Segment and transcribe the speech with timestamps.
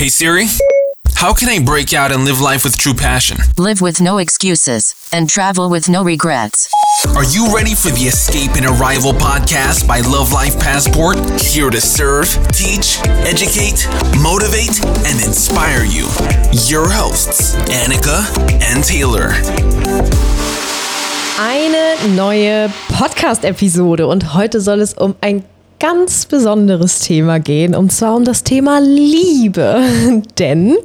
[0.00, 0.46] Hey Siri,
[1.16, 3.36] how can I break out and live life with true passion?
[3.58, 6.70] Live with no excuses and travel with no regrets.
[7.14, 11.18] Are you ready for the Escape and Arrival podcast by Love Life Passport?
[11.38, 13.86] Here to serve, teach, educate,
[14.22, 16.08] motivate, and inspire you.
[16.64, 18.24] Your hosts, Annika
[18.72, 19.34] and Taylor.
[21.38, 25.44] Eine neue Podcast-Episode und heute soll es um ein
[25.80, 29.82] ganz besonderes Thema gehen, und zwar um das Thema Liebe.
[30.38, 30.76] Denn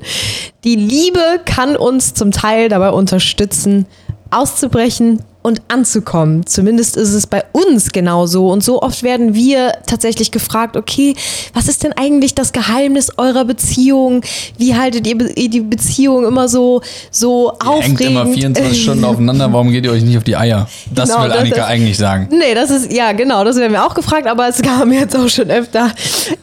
[0.64, 3.86] die Liebe kann uns zum Teil dabei unterstützen,
[4.32, 6.46] auszubrechen und anzukommen.
[6.46, 8.50] Zumindest ist es bei uns genauso.
[8.50, 11.16] Und so oft werden wir tatsächlich gefragt, okay,
[11.54, 14.22] was ist denn eigentlich das Geheimnis eurer Beziehung?
[14.58, 16.82] Wie haltet ihr die Beziehung immer so,
[17.12, 18.00] so Ihr aufregend?
[18.00, 20.68] hängt immer 24 Stunden aufeinander, warum geht ihr euch nicht auf die Eier?
[20.94, 22.28] Das Genau, will das Annika ist- eigentlich sagen.
[22.32, 25.30] Nee, das ist, ja, genau, das werden wir auch gefragt, aber es kamen jetzt auch
[25.30, 25.92] schon öfter,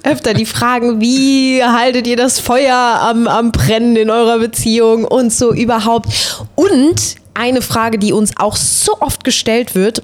[0.05, 5.33] öfter die Fragen, wie haltet ihr das Feuer am, am Brennen in eurer Beziehung und
[5.33, 6.09] so überhaupt.
[6.55, 10.03] Und eine Frage, die uns auch so oft gestellt wird,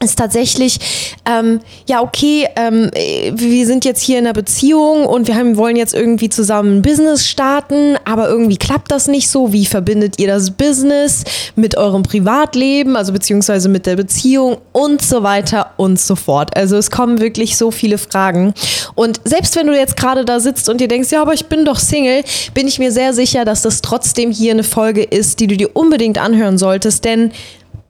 [0.00, 0.78] ist tatsächlich,
[1.24, 5.56] ähm, ja, okay, ähm, äh, wir sind jetzt hier in einer Beziehung und wir haben,
[5.56, 9.54] wollen jetzt irgendwie zusammen ein Business starten, aber irgendwie klappt das nicht so.
[9.54, 11.24] Wie verbindet ihr das Business
[11.54, 16.54] mit eurem Privatleben, also beziehungsweise mit der Beziehung und so weiter und so fort.
[16.56, 18.52] Also es kommen wirklich so viele Fragen.
[18.94, 21.64] Und selbst wenn du jetzt gerade da sitzt und dir denkst, ja, aber ich bin
[21.64, 25.46] doch Single, bin ich mir sehr sicher, dass das trotzdem hier eine Folge ist, die
[25.46, 27.32] du dir unbedingt anhören solltest, denn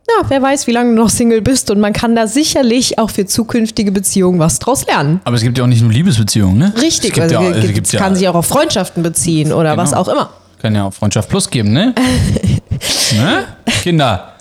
[0.09, 3.11] ja, wer weiß, wie lange du noch Single bist und man kann da sicherlich auch
[3.11, 5.21] für zukünftige Beziehungen was draus lernen.
[5.25, 6.73] Aber es gibt ja auch nicht nur Liebesbeziehungen, ne?
[6.81, 9.03] Richtig, es gibt also ja, es es gibt, gibt ja, kann sich auch auf Freundschaften
[9.03, 9.83] beziehen oder Genau.
[9.83, 10.31] was auch immer.
[10.62, 11.95] kann ja auch Freundschaft Plus geben, ne?
[13.17, 13.45] ne?
[13.83, 14.33] Kinder.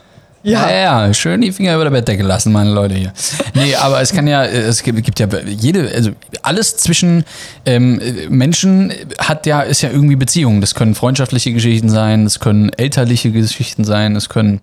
[0.44, 0.70] Ja.
[0.70, 3.12] ja, schön die Finger über der Bettdecke lassen, meine Leute hier.
[3.56, 6.12] Nee, aber es kann ja, es gibt, gibt ja jede, also
[6.44, 7.24] alles zwischen
[7.66, 8.00] ähm,
[8.30, 10.62] Menschen hat ja, ist ja irgendwie Beziehung.
[10.62, 14.62] Das können freundschaftliche Geschichten sein, das können elterliche Geschichten sein, das können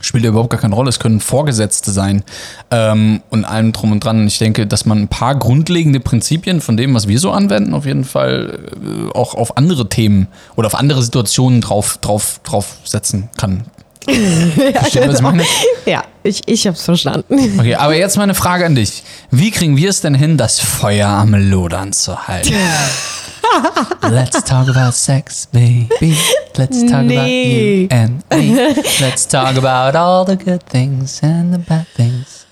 [0.00, 0.88] spielt ja überhaupt gar keine Rolle.
[0.88, 2.22] Es können Vorgesetzte sein
[2.70, 4.20] ähm, und allem drum und dran.
[4.20, 7.74] Und ich denke, dass man ein paar grundlegende Prinzipien von dem, was wir so anwenden,
[7.74, 12.76] auf jeden Fall äh, auch auf andere Themen oder auf andere Situationen drauf, drauf, drauf
[12.84, 13.64] setzen kann.
[14.08, 15.42] Ich meine?
[15.84, 17.58] Ja, ich, ich hab's verstanden.
[17.58, 19.02] Okay, aber jetzt meine Frage an dich.
[19.30, 22.54] Wie kriegen wir es denn hin, das Feuer am Lodern zu halten?
[24.02, 26.16] Let's talk about sex, baby.
[26.56, 27.82] Let's talk about Nee.
[27.82, 28.54] you and me.
[29.00, 32.46] Let's talk about all the good things and the bad things.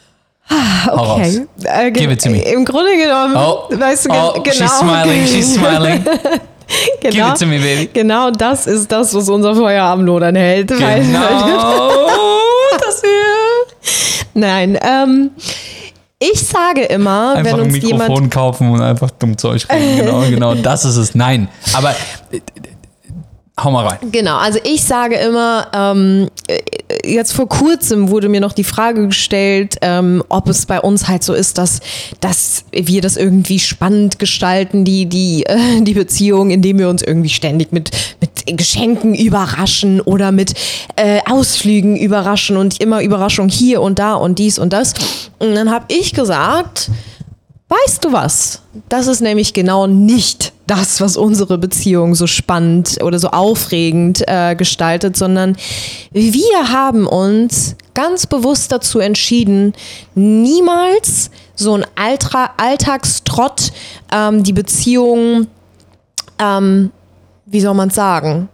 [0.87, 1.47] Okay.
[1.65, 2.41] Äh, Give it to me.
[2.41, 4.53] Im Grunde genommen, Oh, weißt du, oh genau.
[4.55, 6.05] she's smiling, she's smiling.
[7.01, 7.89] genau, Give it to me, baby.
[7.93, 10.69] Genau das ist das, was unser Feuer am Lodern hält.
[10.79, 12.09] Genau.
[12.85, 14.25] das hier.
[14.35, 15.31] Nein, ähm,
[16.33, 19.99] ich sage immer, Einfach wenn ein uns Mikrofon jemand kaufen und einfach dumm Zeug reden.
[19.99, 21.15] Genau, genau, das ist es.
[21.15, 21.91] Nein, aber
[22.31, 22.41] äh, äh,
[23.63, 23.99] hau mal rein.
[24.11, 26.61] Genau, also ich sage immer, ähm, äh,
[27.05, 31.23] jetzt vor kurzem wurde mir noch die Frage gestellt, ähm, ob es bei uns halt
[31.23, 31.81] so ist, dass,
[32.21, 37.29] dass wir das irgendwie spannend gestalten, die, die, äh, die Beziehung, indem wir uns irgendwie
[37.31, 37.91] ständig mit,
[38.21, 40.55] mit Geschenken überraschen oder mit
[40.97, 44.95] äh, Ausflügen überraschen und immer Überraschung hier und da und dies und das.
[45.39, 46.91] Und dann habe ich gesagt,
[47.83, 48.63] Weißt du was?
[48.89, 54.55] Das ist nämlich genau nicht das, was unsere Beziehung so spannend oder so aufregend äh,
[54.55, 55.57] gestaltet, sondern
[56.13, 59.73] wir haben uns ganz bewusst dazu entschieden,
[60.15, 63.73] niemals so ein Altra Alltagstrott
[64.13, 65.49] ähm, die Beziehung,
[66.39, 66.93] ähm,
[67.47, 68.49] wie soll man sagen,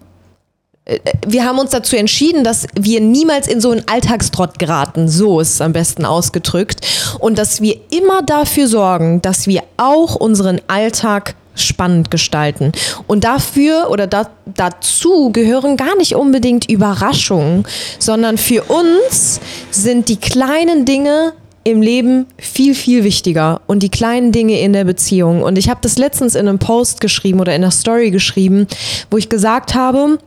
[1.26, 5.08] wir haben uns dazu entschieden, dass wir niemals in so einen Alltagstrott geraten.
[5.08, 6.86] So ist es am besten ausgedrückt.
[7.18, 12.72] Und dass wir immer dafür sorgen, dass wir auch unseren Alltag spannend gestalten.
[13.06, 17.64] Und dafür oder da, dazu gehören gar nicht unbedingt Überraschungen,
[17.98, 19.40] sondern für uns
[19.70, 24.84] sind die kleinen Dinge im Leben viel, viel wichtiger und die kleinen Dinge in der
[24.84, 25.42] Beziehung.
[25.42, 28.66] Und ich habe das letztens in einem Post geschrieben oder in einer Story geschrieben,
[29.10, 30.18] wo ich gesagt habe,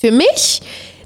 [0.00, 0.60] für mich,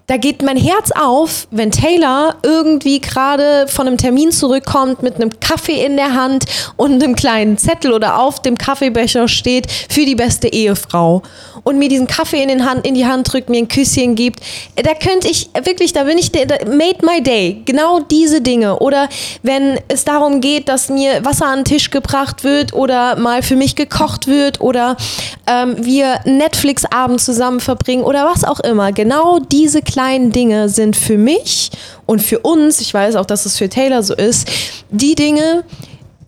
[0.06, 5.31] da geht mein Herz auf, wenn Taylor irgendwie gerade von einem Termin zurückkommt mit einem
[5.41, 6.45] Kaffee in der Hand
[6.77, 11.23] und einem kleinen Zettel oder auf dem Kaffeebecher steht für die beste Ehefrau
[11.62, 14.41] und mir diesen Kaffee in, den Hand, in die Hand drückt, mir ein Küsschen gibt.
[14.77, 17.62] Da könnte ich wirklich, da bin ich, der- da made my day.
[17.65, 18.79] Genau diese Dinge.
[18.81, 19.09] Oder
[19.43, 23.57] wenn es darum geht, dass mir Wasser an den Tisch gebracht wird oder mal für
[23.57, 24.99] mich gekocht wird oder
[25.47, 28.93] ähm, wir Netflix-Abend zusammen verbringen oder was auch immer.
[28.93, 29.81] Genau diese
[30.32, 31.70] Dinge sind für mich
[32.06, 34.49] und für uns, ich weiß auch, dass es für Taylor so ist,
[34.91, 35.64] die Dinge,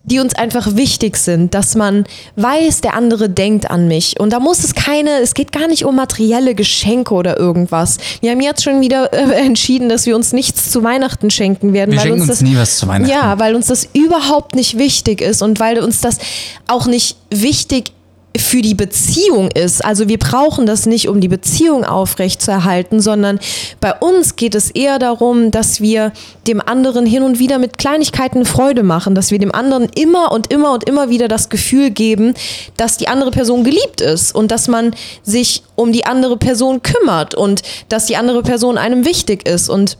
[0.07, 2.05] die uns einfach wichtig sind, dass man
[2.37, 4.17] weiß, der andere denkt an mich.
[4.19, 7.97] Und da muss es keine, es geht gar nicht um materielle Geschenke oder irgendwas.
[8.21, 11.91] Wir haben jetzt schon wieder äh, entschieden, dass wir uns nichts zu Weihnachten schenken werden.
[11.91, 13.11] Wir weil schenken uns uns das, nie was zu Weihnachten.
[13.11, 16.19] Ja, weil uns das überhaupt nicht wichtig ist und weil uns das
[16.67, 17.91] auch nicht wichtig
[18.37, 19.83] für die Beziehung ist.
[19.83, 23.39] Also wir brauchen das nicht, um die Beziehung aufrechtzuerhalten, sondern
[23.79, 26.11] bei uns geht es eher darum, dass wir
[26.47, 30.51] dem anderen hin und wieder mit Kleinigkeiten Freude machen, dass wir dem anderen immer und
[30.51, 32.33] immer und immer wieder das Gefühl geben,
[32.77, 37.35] dass die andere Person geliebt ist und dass man sich um die andere Person kümmert
[37.35, 39.97] und dass die andere Person einem wichtig ist und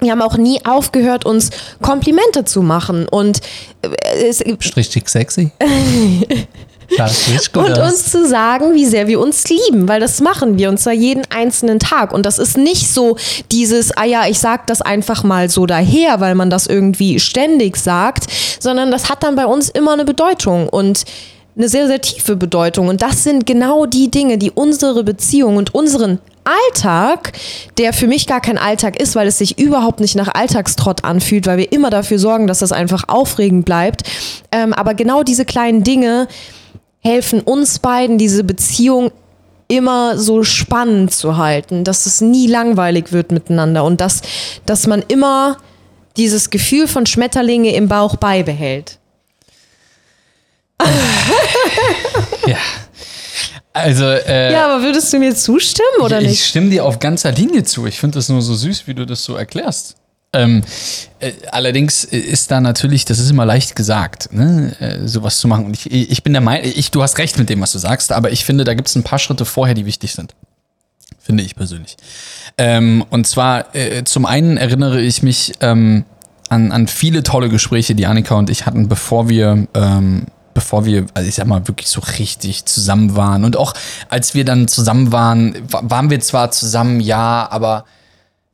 [0.00, 1.50] wir haben auch nie aufgehört, uns
[1.82, 3.40] Komplimente zu machen und
[3.82, 4.40] äh, es,
[4.76, 5.50] Richtig sexy.
[6.96, 7.92] Das riecht gut und aus.
[7.92, 11.22] uns zu sagen, wie sehr wir uns lieben, weil das machen wir und zwar jeden
[11.30, 12.12] einzelnen Tag.
[12.12, 13.16] Und das ist nicht so
[13.52, 17.76] dieses, ah ja, ich sag das einfach mal so daher, weil man das irgendwie ständig
[17.76, 18.26] sagt,
[18.58, 21.04] sondern das hat dann bei uns immer eine Bedeutung und
[21.56, 22.88] eine sehr, sehr tiefe Bedeutung.
[22.88, 27.32] Und das sind genau die Dinge, die unsere Beziehung und unseren Alltag,
[27.76, 31.46] der für mich gar kein Alltag ist, weil es sich überhaupt nicht nach Alltagstrott anfühlt,
[31.46, 34.02] weil wir immer dafür sorgen, dass das einfach aufregend bleibt.
[34.50, 36.28] Ähm, aber genau diese kleinen Dinge
[37.00, 39.10] helfen uns beiden, diese Beziehung
[39.68, 44.22] immer so spannend zu halten, dass es nie langweilig wird miteinander und dass,
[44.66, 45.58] dass man immer
[46.16, 48.98] dieses Gefühl von Schmetterlinge im Bauch beibehält.
[52.46, 52.56] Ja.
[53.72, 56.46] Also, äh, Ja, aber würdest du mir zustimmen oder ich nicht?
[56.46, 57.86] stimme dir auf ganzer Linie zu.
[57.86, 59.96] Ich finde das nur so süß, wie du das so erklärst.
[60.32, 60.62] Ähm,
[61.20, 65.64] äh, allerdings ist da natürlich, das ist immer leicht gesagt, ne, äh, sowas zu machen.
[65.64, 68.12] Und ich, ich bin der Meinung, ich, du hast recht mit dem, was du sagst,
[68.12, 70.34] aber ich finde, da gibt es ein paar Schritte vorher, die wichtig sind.
[71.18, 71.96] Finde ich persönlich.
[72.58, 76.04] Ähm, und zwar, äh, zum einen erinnere ich mich ähm,
[76.50, 81.06] an, an viele tolle Gespräche, die Annika und ich hatten, bevor wir ähm, bevor wir,
[81.14, 83.44] also ich sag mal, wirklich so richtig zusammen waren.
[83.44, 83.74] Und auch
[84.08, 87.84] als wir dann zusammen waren, wa- waren wir zwar zusammen, ja, aber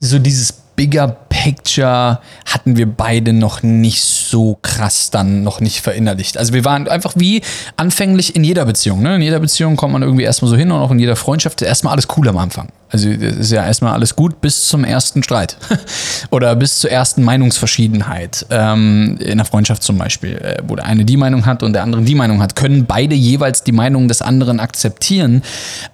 [0.01, 1.09] so dieses Bigger
[1.45, 6.39] Picture hatten wir beide noch nicht so krass dann noch nicht verinnerlicht.
[6.39, 7.43] Also wir waren einfach wie
[7.77, 9.03] anfänglich in jeder Beziehung.
[9.03, 9.17] Ne?
[9.17, 11.69] In jeder Beziehung kommt man irgendwie erstmal so hin und auch in jeder Freundschaft ist
[11.69, 12.69] erstmal alles cool am Anfang.
[12.89, 15.59] Also ist ja erstmal alles gut bis zum ersten Streit
[16.31, 18.47] oder bis zur ersten Meinungsverschiedenheit.
[18.49, 21.83] Ähm, in der Freundschaft zum Beispiel, äh, wo der eine die Meinung hat und der
[21.83, 25.43] andere die Meinung hat, können beide jeweils die Meinung des anderen akzeptieren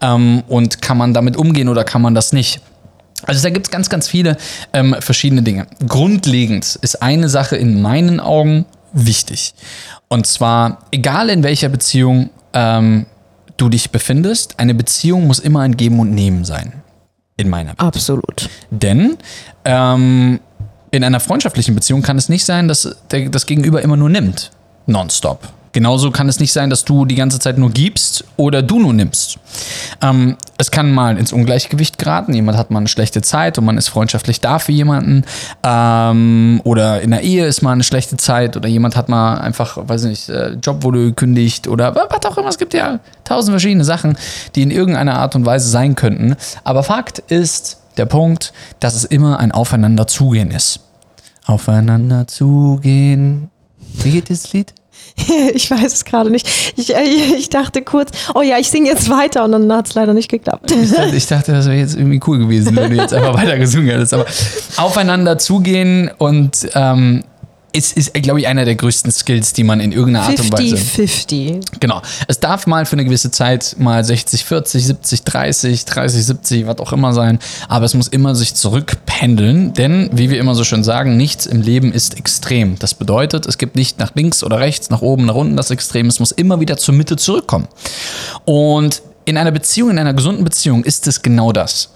[0.01, 2.61] ähm, und kann man damit umgehen oder kann man das nicht?
[3.27, 4.37] Also da gibt es ganz, ganz viele
[4.73, 5.67] ähm, verschiedene Dinge.
[5.87, 9.55] Grundlegend ist eine Sache in meinen Augen wichtig.
[10.09, 13.07] Und zwar, egal in welcher Beziehung ähm,
[13.57, 16.73] du dich befindest, eine Beziehung muss immer ein Geben und Nehmen sein.
[17.37, 17.81] In meiner Welt.
[17.81, 18.51] Absolut.
[18.71, 19.17] Denn
[19.65, 20.41] ähm,
[20.91, 24.51] in einer freundschaftlichen Beziehung kann es nicht sein, dass der, das Gegenüber immer nur nimmt.
[24.87, 25.49] Nonstop.
[25.73, 28.93] Genauso kann es nicht sein, dass du die ganze Zeit nur gibst oder du nur
[28.93, 29.39] nimmst.
[30.03, 32.35] Ähm, es kann mal ins Ungleichgewicht geraten.
[32.35, 35.25] Jemand hat mal eine schlechte Zeit und man ist freundschaftlich da für jemanden.
[35.63, 39.77] Ähm, oder in der Ehe ist mal eine schlechte Zeit oder jemand hat mal einfach,
[39.81, 42.49] weiß nicht, äh, Job wurde gekündigt oder was auch immer.
[42.49, 44.19] Es gibt ja tausend verschiedene Sachen,
[44.57, 46.35] die in irgendeiner Art und Weise sein könnten.
[46.65, 50.81] Aber Fakt ist der Punkt, dass es immer ein Aufeinander zugehen ist.
[51.47, 53.51] Aufeinander zugehen.
[53.79, 54.75] Wie geht dieses Lied?
[55.55, 56.49] Ich weiß es gerade nicht.
[56.77, 59.95] Ich, äh, ich dachte kurz, oh ja, ich singe jetzt weiter und dann hat es
[59.95, 60.71] leider nicht geklappt.
[60.71, 63.59] Ich dachte, ich dachte, das wäre jetzt irgendwie cool gewesen, wenn du jetzt einfach weiter
[63.59, 64.15] gesungen hättest.
[64.15, 64.27] Aber
[64.77, 67.23] aufeinander zugehen und ähm,
[67.73, 70.77] ist, ist glaube ich, einer der größten Skills, die man in irgendeiner Art und Weise.
[70.77, 71.61] 50-50.
[71.81, 72.03] Genau.
[72.29, 76.79] Es darf mal für eine gewisse Zeit mal 60, 40, 70, 30, 30, 70, was
[76.79, 77.39] auch immer sein.
[77.69, 81.63] Aber es muss immer sich zurückpendeln, denn, wie wir immer so schön sagen, nichts im
[81.63, 82.79] Leben ist extrem.
[82.79, 86.07] Das bedeutet, es gibt nicht nach links oder rechts, nach oben, nach unten das Extrem.
[86.07, 87.69] Es muss immer wieder zur Mitte zurückkommen.
[88.45, 91.95] Und in einer Beziehung, in einer gesunden Beziehung ist es genau das.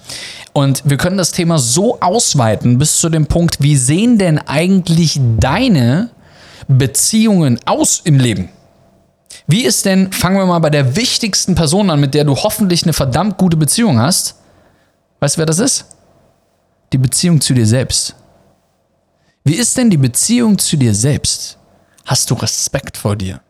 [0.53, 5.21] Und wir können das Thema so ausweiten bis zu dem Punkt, wie sehen denn eigentlich
[5.39, 6.11] deine
[6.69, 8.49] Beziehungen aus im Leben?
[9.47, 12.85] Wie ist denn, fangen wir mal bei der wichtigsten Person an, mit der du hoffentlich
[12.85, 14.37] eine verdammt gute Beziehung hast.
[15.21, 15.87] Weißt du, wer das ist?
[16.93, 18.15] Die Beziehung zu dir selbst.
[19.43, 21.59] Wie ist denn die Beziehung zu dir selbst?
[22.07, 23.41] Hast du Respekt vor dir?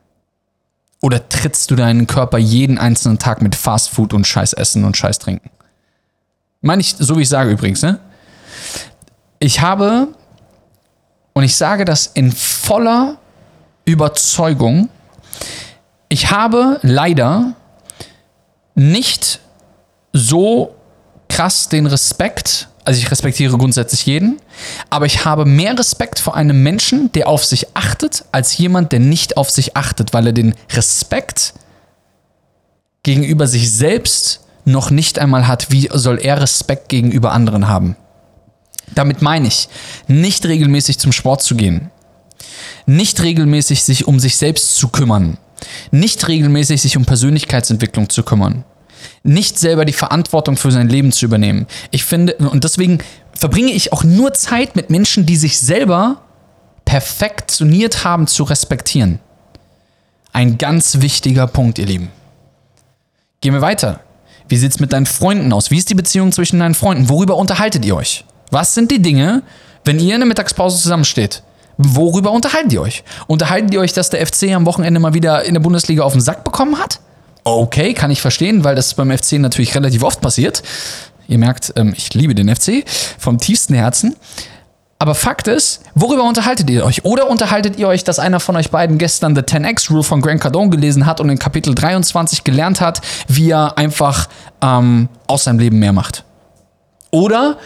[1.01, 5.51] Oder trittst du deinen Körper jeden einzelnen Tag mit Fastfood und Scheißessen und Scheißtrinken?
[6.61, 8.01] Meine ich, so wie ich sage übrigens, ne?
[9.39, 10.09] Ich habe,
[11.35, 13.19] und ich sage das in voller
[13.85, 14.89] Überzeugung,
[16.09, 17.53] ich habe leider
[18.75, 19.41] nicht
[20.13, 20.75] so
[21.29, 24.41] krass den Respekt Also ich respektiere grundsätzlich jeden,
[24.91, 29.01] aber ich habe mehr Respekt vor einem Menschen, der auf sich achtet, als jemand, der
[29.01, 31.55] nicht auf sich achtet, weil er den Respekt
[33.03, 35.71] gegenüber sich selbst noch nicht einmal hat.
[35.71, 37.97] Wie soll er Respekt gegenüber anderen haben?
[38.95, 39.69] Damit meine ich,
[40.07, 41.91] nicht regelmäßig zum Sport zu gehen,
[42.85, 45.39] nicht regelmäßig sich um sich selbst zu kümmern,
[45.91, 48.65] nicht regelmäßig sich um Persönlichkeitsentwicklung zu kümmern,
[49.23, 51.67] nicht selber die Verantwortung für sein Leben zu übernehmen.
[51.91, 52.99] Ich finde, und deswegen
[53.35, 56.23] verbringe ich auch nur Zeit mit Menschen, die sich selber
[56.85, 59.21] perfektioniert haben zu respektieren.
[60.33, 62.11] Ein ganz wichtiger Punkt, ihr Lieben.
[63.41, 64.01] Gehen wir weiter.
[64.49, 65.71] Wie sieht es mit deinen Freunden aus?
[65.71, 67.09] Wie ist die Beziehung zwischen deinen Freunden?
[67.09, 68.25] Worüber unterhaltet ihr euch?
[68.51, 69.43] Was sind die Dinge,
[69.85, 71.43] wenn ihr in der Mittagspause zusammensteht?
[71.77, 73.05] Worüber unterhaltet ihr euch?
[73.27, 76.21] Unterhaltet ihr euch, dass der FC am Wochenende mal wieder in der Bundesliga auf den
[76.21, 77.01] Sack bekommen hat?
[77.45, 80.63] Okay, kann ich verstehen, weil das beim FC natürlich relativ oft passiert.
[81.29, 82.85] Ihr merkt, ähm, ich liebe den FC
[83.19, 84.17] vom tiefsten Herzen.
[84.99, 87.05] Aber Fakt ist, worüber unterhaltet ihr euch?
[87.05, 90.41] Oder unterhaltet ihr euch, dass einer von euch beiden gestern The 10x Rule von Grant
[90.41, 94.29] Cardone gelesen hat und in Kapitel 23 gelernt hat, wie er einfach
[94.63, 96.25] ähm, aus seinem Leben mehr macht?
[97.11, 97.59] Oder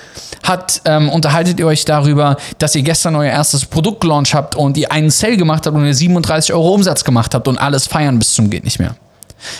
[0.43, 4.77] hat, ähm, unterhaltet ihr euch darüber, dass ihr gestern euer erstes Produkt gelauncht habt und
[4.77, 8.19] ihr einen Sale gemacht habt und ihr 37 Euro Umsatz gemacht habt und alles feiern
[8.19, 8.97] bis zum geht nicht mehr?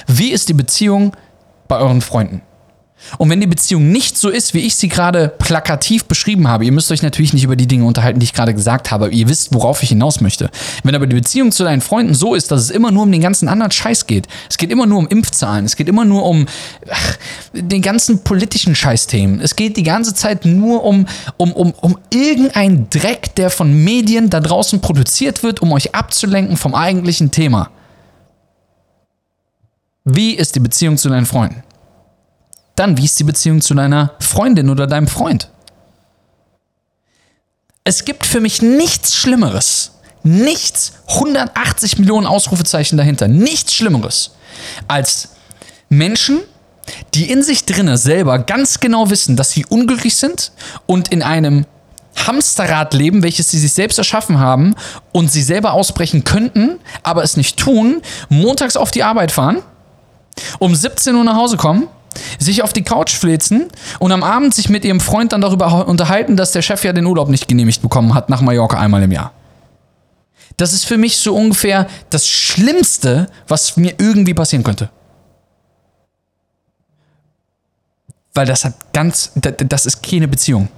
[0.07, 1.17] Wie ist die Beziehung
[1.69, 2.43] bei euren Freunden?
[3.17, 6.73] Und wenn die Beziehung nicht so ist, wie ich sie gerade plakativ beschrieben habe, ihr
[6.73, 9.55] müsst euch natürlich nicht über die Dinge unterhalten, die ich gerade gesagt habe, ihr wisst,
[9.55, 10.51] worauf ich hinaus möchte.
[10.83, 13.21] Wenn aber die Beziehung zu deinen Freunden so ist, dass es immer nur um den
[13.21, 16.47] ganzen anderen Scheiß geht, es geht immer nur um Impfzahlen, es geht immer nur um
[16.91, 17.17] ach,
[17.53, 21.07] den ganzen politischen Scheißthemen, es geht die ganze Zeit nur um,
[21.37, 26.57] um, um, um irgendein Dreck, der von Medien da draußen produziert wird, um euch abzulenken
[26.57, 27.71] vom eigentlichen Thema.
[30.11, 31.63] Wie ist die Beziehung zu deinen Freunden?
[32.77, 35.51] Dann, wie ist die Beziehung zu deiner Freundin oder deinem Freund?
[37.85, 44.31] Es gibt für mich nichts Schlimmeres, nichts, 180 Millionen Ausrufezeichen dahinter, nichts Schlimmeres,
[44.87, 45.31] als
[45.91, 46.41] Menschen,
[47.13, 50.53] die in sich drinne selber ganz genau wissen, dass sie unglücklich sind
[50.87, 51.67] und in einem
[52.27, 54.75] Hamsterrad leben, welches sie sich selbst erschaffen haben
[55.13, 58.01] und sie selber ausbrechen könnten, aber es nicht tun,
[58.31, 59.63] montags auf die Arbeit fahren,
[60.59, 61.89] um 17 Uhr nach Hause kommen,
[62.39, 63.69] sich auf die Couch flitzen
[63.99, 67.07] und am Abend sich mit ihrem Freund dann darüber unterhalten, dass der Chef ja den
[67.07, 69.33] Urlaub nicht genehmigt bekommen hat nach Mallorca einmal im Jahr.
[70.57, 74.91] Das ist für mich so ungefähr das Schlimmste, was mir irgendwie passieren könnte.
[78.35, 80.69] Weil das hat ganz, das ist keine Beziehung.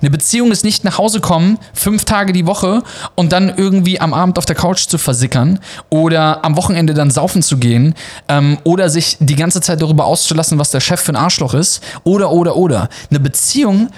[0.00, 2.82] Eine Beziehung ist nicht nach Hause kommen, fünf Tage die Woche
[3.14, 5.58] und dann irgendwie am Abend auf der Couch zu versickern
[5.90, 7.94] oder am Wochenende dann saufen zu gehen
[8.28, 11.82] ähm, oder sich die ganze Zeit darüber auszulassen, was der Chef für ein Arschloch ist
[12.04, 12.88] oder, oder, oder.
[13.10, 13.88] Eine Beziehung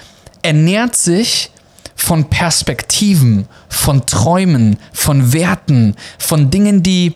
[0.41, 1.51] ernährt sich
[1.95, 7.13] von Perspektiven, von Träumen, von Werten, von Dingen, die,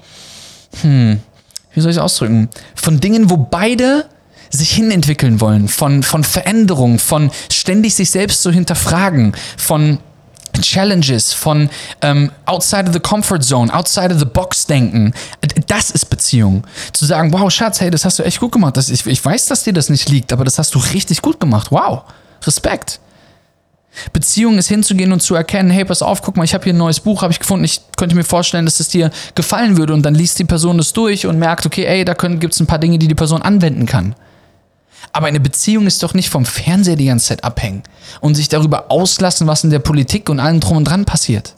[0.82, 1.20] hm,
[1.74, 2.50] wie soll ich es ausdrücken?
[2.76, 4.06] Von Dingen, wo beide
[4.56, 10.00] sich hinentwickeln wollen, von, von Veränderung, von ständig sich selbst zu hinterfragen, von
[10.62, 11.70] Challenges, von
[12.02, 15.14] ähm, outside of the comfort zone, outside of the box denken.
[15.68, 16.64] Das ist Beziehung.
[16.94, 18.78] Zu sagen, wow, Schatz, hey, das hast du echt gut gemacht.
[18.78, 21.40] Das, ich, ich weiß, dass dir das nicht liegt, aber das hast du richtig gut
[21.40, 21.72] gemacht.
[21.72, 22.04] Wow,
[22.46, 23.00] Respekt.
[24.12, 26.78] Beziehung ist hinzugehen und zu erkennen, hey, pass auf, guck mal, ich habe hier ein
[26.78, 30.04] neues Buch, habe ich gefunden, ich könnte mir vorstellen, dass es dir gefallen würde und
[30.04, 32.80] dann liest die Person das durch und merkt, okay, ey, da gibt es ein paar
[32.80, 34.16] Dinge, die die Person anwenden kann.
[35.16, 37.84] Aber eine Beziehung ist doch nicht vom Fernseher die ganze Zeit abhängen
[38.20, 41.56] und sich darüber auslassen, was in der Politik und allem drum und dran passiert.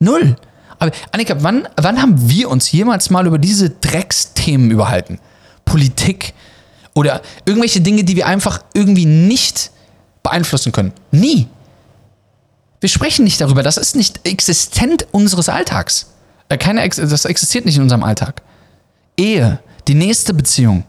[0.00, 0.34] Null.
[0.80, 5.20] Aber Annika, wann, wann haben wir uns jemals mal über diese Drecksthemen überhalten?
[5.64, 6.34] Politik
[6.96, 9.70] oder irgendwelche Dinge, die wir einfach irgendwie nicht
[10.24, 10.92] beeinflussen können?
[11.12, 11.46] Nie.
[12.80, 13.62] Wir sprechen nicht darüber.
[13.62, 16.12] Das ist nicht existent unseres Alltags.
[16.48, 18.42] Äh, keine, das existiert nicht in unserem Alltag.
[19.16, 20.82] Ehe, die nächste Beziehung,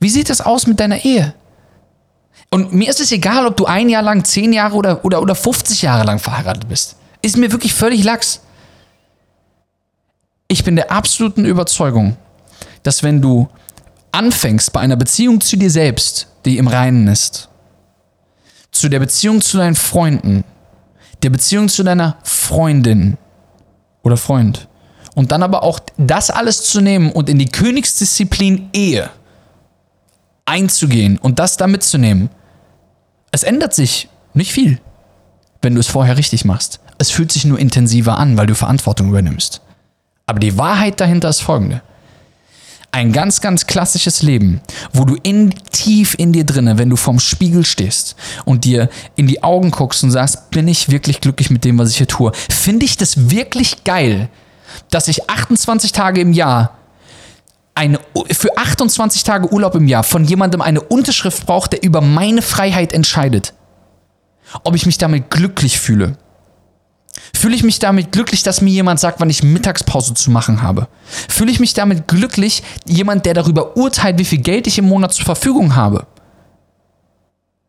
[0.00, 1.34] wie sieht das aus mit deiner Ehe?
[2.50, 5.34] Und mir ist es egal, ob du ein Jahr lang, zehn Jahre oder, oder, oder
[5.34, 6.96] 50 Jahre lang verheiratet bist.
[7.22, 8.40] Ist mir wirklich völlig lax.
[10.48, 12.16] Ich bin der absoluten Überzeugung,
[12.82, 13.48] dass wenn du
[14.10, 17.48] anfängst bei einer Beziehung zu dir selbst, die im Reinen ist,
[18.72, 20.42] zu der Beziehung zu deinen Freunden,
[21.22, 23.16] der Beziehung zu deiner Freundin
[24.02, 24.66] oder Freund,
[25.14, 29.10] und dann aber auch das alles zu nehmen und in die Königsdisziplin Ehe
[30.50, 32.28] einzugehen und das da mitzunehmen.
[33.30, 34.80] Es ändert sich nicht viel,
[35.62, 36.80] wenn du es vorher richtig machst.
[36.98, 39.62] Es fühlt sich nur intensiver an, weil du Verantwortung übernimmst.
[40.26, 41.82] Aber die Wahrheit dahinter ist folgende.
[42.92, 44.60] ein ganz, ganz klassisches Leben,
[44.92, 49.28] wo du in, tief in dir drinne, wenn du vorm Spiegel stehst und dir in
[49.28, 52.32] die Augen guckst und sagst, bin ich wirklich glücklich mit dem, was ich hier tue?
[52.48, 54.28] Finde ich das wirklich geil,
[54.90, 56.79] dass ich 28 Tage im Jahr
[57.80, 57.98] eine,
[58.30, 62.92] für 28 Tage Urlaub im Jahr von jemandem eine Unterschrift brauche, der über meine Freiheit
[62.92, 63.54] entscheidet?
[64.64, 66.18] Ob ich mich damit glücklich fühle?
[67.34, 70.88] Fühle ich mich damit glücklich, dass mir jemand sagt, wann ich Mittagspause zu machen habe?
[71.28, 75.14] Fühle ich mich damit glücklich, jemand, der darüber urteilt, wie viel Geld ich im Monat
[75.14, 76.06] zur Verfügung habe?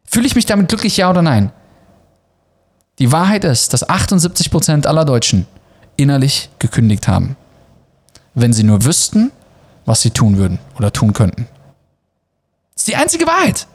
[0.04, 1.54] Fühle ich mich damit glücklich, ja oder nein?
[3.00, 5.48] Die Wahrheit ist, dass 78% aller Deutschen
[5.96, 7.38] innerlich gekündigt haben.
[8.34, 9.32] Wenn sie nur wüssten,
[9.92, 11.48] was sie tun würden oder tun könnten.
[12.74, 13.68] Das ist die einzige Wahrheit.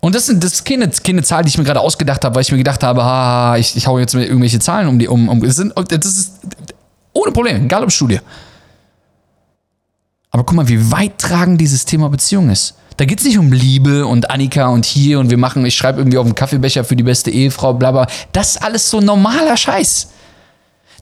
[0.00, 2.42] Und das, sind, das ist keine, keine Zahl, die ich mir gerade ausgedacht habe, weil
[2.42, 5.28] ich mir gedacht habe, ha, ich, ich hau jetzt mit irgendwelche Zahlen um die um.
[5.28, 6.32] um das, sind, das ist
[7.12, 8.18] ohne Problem, egal ob Studie.
[10.32, 12.74] Aber guck mal, wie weit tragen dieses Thema Beziehung ist.
[12.96, 16.00] Da geht es nicht um Liebe und Annika und hier und wir machen, ich schreibe
[16.00, 18.08] irgendwie auf dem Kaffeebecher für die beste Ehefrau, bla bla.
[18.32, 20.08] Das ist alles so normaler Scheiß.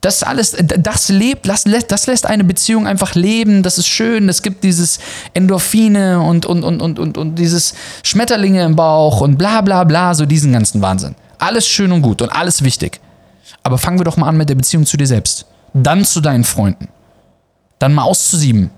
[0.00, 3.62] Das alles, das lebt, das lässt, das lässt eine Beziehung einfach leben.
[3.62, 4.28] Das ist schön.
[4.28, 5.00] Es gibt dieses
[5.35, 7.75] Endorphine und, und, und, und, und, und dieses
[8.05, 11.17] Schmetterlinge im Bauch und bla bla bla, so diesen ganzen Wahnsinn.
[11.38, 13.00] Alles schön und gut und alles wichtig.
[13.62, 15.47] Aber fangen wir doch mal an mit der Beziehung zu dir selbst.
[15.75, 16.88] Dann zu deinen Freunden.
[17.78, 18.71] Dann mal auszusieben.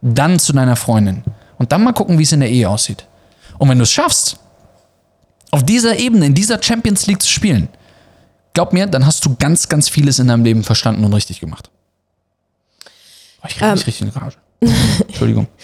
[0.00, 1.22] Dann zu deiner Freundin.
[1.58, 3.06] Und dann mal gucken, wie es in der Ehe aussieht.
[3.58, 4.38] Und wenn du es schaffst,
[5.50, 7.68] auf dieser Ebene, in dieser Champions League zu spielen,
[8.56, 11.68] glaub mir, dann hast du ganz, ganz vieles in deinem Leben verstanden und richtig gemacht.
[13.42, 13.84] Oh, ich kriege mich Ähm.
[13.84, 14.36] richtig in Rage.
[15.06, 15.46] Entschuldigung.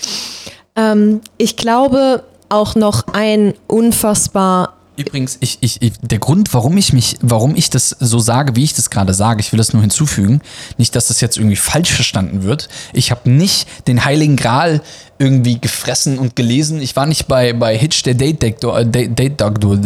[0.75, 6.93] Ähm, ich glaube auch noch ein unfassbar Übrigens, ich, ich, ich, der Grund, warum ich
[6.93, 9.81] mich, warum ich das so sage, wie ich das gerade sage, ich will das nur
[9.81, 10.43] hinzufügen,
[10.77, 12.69] nicht, dass das jetzt irgendwie falsch verstanden wird.
[12.93, 14.83] Ich habe nicht den Heiligen Gral
[15.19, 16.83] irgendwie gefressen und gelesen.
[16.83, 19.79] Ich war nicht bei, bei Hitch, der Date Doctor, äh, Date, Doctor,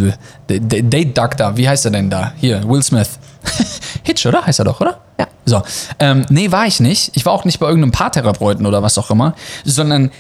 [0.49, 2.33] Date Doctor, wie heißt er denn da?
[2.37, 3.11] Hier, Will Smith.
[4.03, 4.45] Hitch, oder?
[4.45, 4.99] Heißt er doch, oder?
[5.21, 5.29] Ja.
[5.45, 5.63] So.
[6.01, 7.13] Ähm, nee, war ich nicht.
[7.15, 10.11] Ich war auch nicht bei irgendeinem Paartherapeuten oder was auch immer, sondern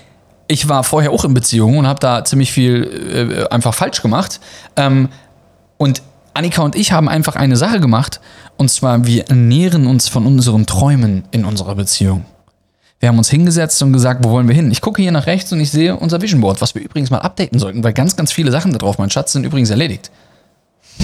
[0.49, 4.41] ich war vorher auch in Beziehungen und habe da ziemlich viel äh, einfach falsch gemacht.
[4.76, 5.09] Ähm,
[5.76, 6.02] und
[6.35, 8.21] Annika und ich haben einfach eine Sache gemacht.
[8.56, 12.25] Und zwar, wir ernähren uns von unseren Träumen in unserer Beziehung.
[13.00, 14.71] Wir haben uns hingesetzt und gesagt, wo wollen wir hin?
[14.71, 17.19] Ich gucke hier nach rechts und ich sehe unser Vision Board, was wir übrigens mal
[17.19, 20.11] updaten sollten, weil ganz, ganz viele Sachen da drauf, mein Schatz, sind übrigens erledigt.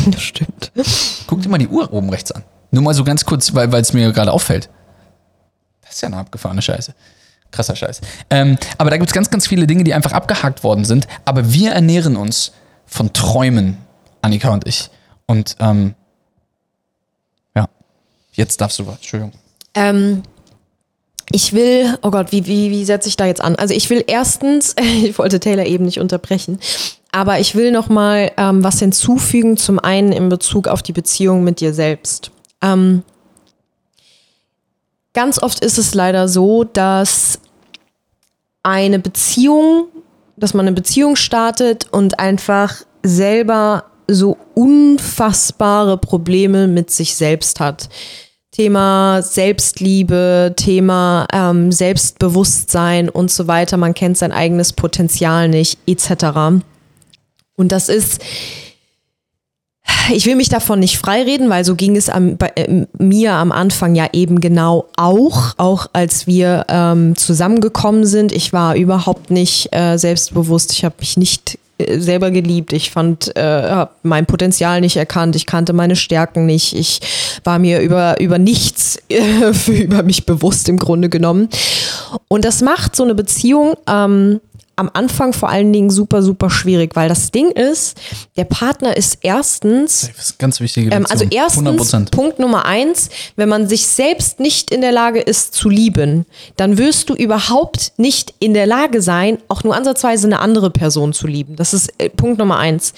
[0.07, 0.72] Das stimmt.
[1.26, 2.42] Guck dir mal die Uhr oben rechts an.
[2.70, 4.70] Nur mal so ganz kurz, weil es mir gerade auffällt.
[5.83, 6.94] Das ist ja eine abgefahrene Scheiße.
[7.52, 8.00] Krasser Scheiß.
[8.30, 11.06] Ähm, aber da gibt es ganz, ganz viele Dinge, die einfach abgehakt worden sind.
[11.24, 12.52] Aber wir ernähren uns
[12.86, 13.78] von Träumen,
[14.22, 14.90] Annika und ich.
[15.26, 15.94] Und ähm,
[17.54, 17.68] ja,
[18.32, 18.96] jetzt darfst du was.
[18.96, 19.32] Entschuldigung.
[19.74, 20.22] Ähm,
[21.30, 23.56] ich will, oh Gott, wie, wie, wie setze ich da jetzt an?
[23.56, 26.58] Also ich will erstens, ich wollte Taylor eben nicht unterbrechen,
[27.12, 29.56] aber ich will noch mal ähm, was hinzufügen.
[29.56, 32.30] Zum einen in Bezug auf die Beziehung mit dir selbst.
[32.62, 33.02] Ähm,
[35.14, 37.38] ganz oft ist es leider so, dass
[38.62, 39.87] eine Beziehung,
[40.37, 47.88] dass man eine Beziehung startet und einfach selber so unfassbare Probleme mit sich selbst hat.
[48.51, 53.79] Thema Selbstliebe, Thema ähm, Selbstbewusstsein und so weiter.
[53.79, 56.61] Man kennt sein eigenes Potenzial nicht, etc.
[57.57, 58.22] Und das ist,
[60.12, 63.53] ich will mich davon nicht freireden, weil so ging es am, bei, äh, mir am
[63.53, 68.33] Anfang ja eben genau auch, auch als wir ähm, zusammengekommen sind.
[68.33, 72.73] Ich war überhaupt nicht äh, selbstbewusst, ich habe mich nicht äh, selber geliebt.
[72.73, 75.37] Ich fand, äh, habe mein Potenzial nicht erkannt.
[75.37, 76.75] Ich kannte meine Stärken nicht.
[76.75, 77.01] Ich
[77.45, 78.99] war mir über, über nichts
[79.53, 81.49] für, über mich bewusst im Grunde genommen.
[82.29, 84.40] Und das macht so eine Beziehung ähm,
[84.83, 87.97] am Anfang vor allen Dingen super, super schwierig, weil das Ding ist,
[88.37, 92.11] der Partner ist erstens Das ist ganz wichtige ähm, also erstens, 100%.
[92.11, 96.79] Punkt Nummer eins, wenn man sich selbst nicht in der Lage ist zu lieben, dann
[96.79, 101.29] wirst du überhaupt nicht in der Lage sein, auch nur ansatzweise eine andere Person zu
[101.29, 101.55] lieben.
[101.55, 102.92] Das ist äh, Punkt Nummer eins.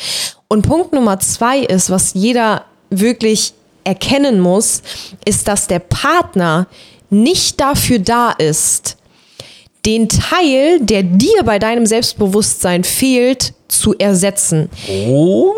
[0.49, 3.53] Und Punkt Nummer zwei ist, was jeder wirklich
[3.85, 4.81] erkennen muss,
[5.27, 6.66] ist, dass der Partner
[7.11, 8.97] nicht dafür da ist,
[9.87, 14.70] den Teil, der dir bei deinem Selbstbewusstsein fehlt, zu ersetzen.
[15.09, 15.53] Oh,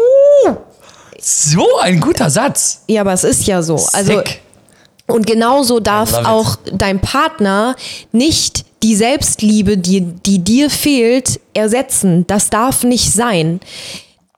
[1.21, 2.83] so ein guter Satz.
[2.89, 3.75] Ja, aber es ist ja so.
[3.93, 4.41] Also Sick.
[5.07, 7.77] Und genauso darf auch dein Partner
[8.13, 12.27] nicht die Selbstliebe, die, die dir fehlt, ersetzen.
[12.27, 13.61] Das darf nicht sein.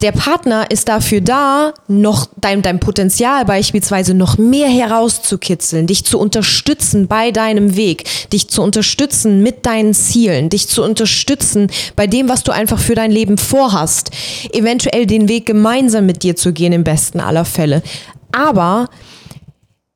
[0.00, 6.20] Der Partner ist dafür da, noch dein, dein Potenzial beispielsweise noch mehr herauszukitzeln, dich zu
[6.20, 12.28] unterstützen bei deinem Weg, dich zu unterstützen mit deinen Zielen, dich zu unterstützen bei dem,
[12.28, 14.12] was du einfach für dein Leben vorhast,
[14.52, 17.82] eventuell den Weg gemeinsam mit dir zu gehen im besten aller Fälle.
[18.30, 18.90] Aber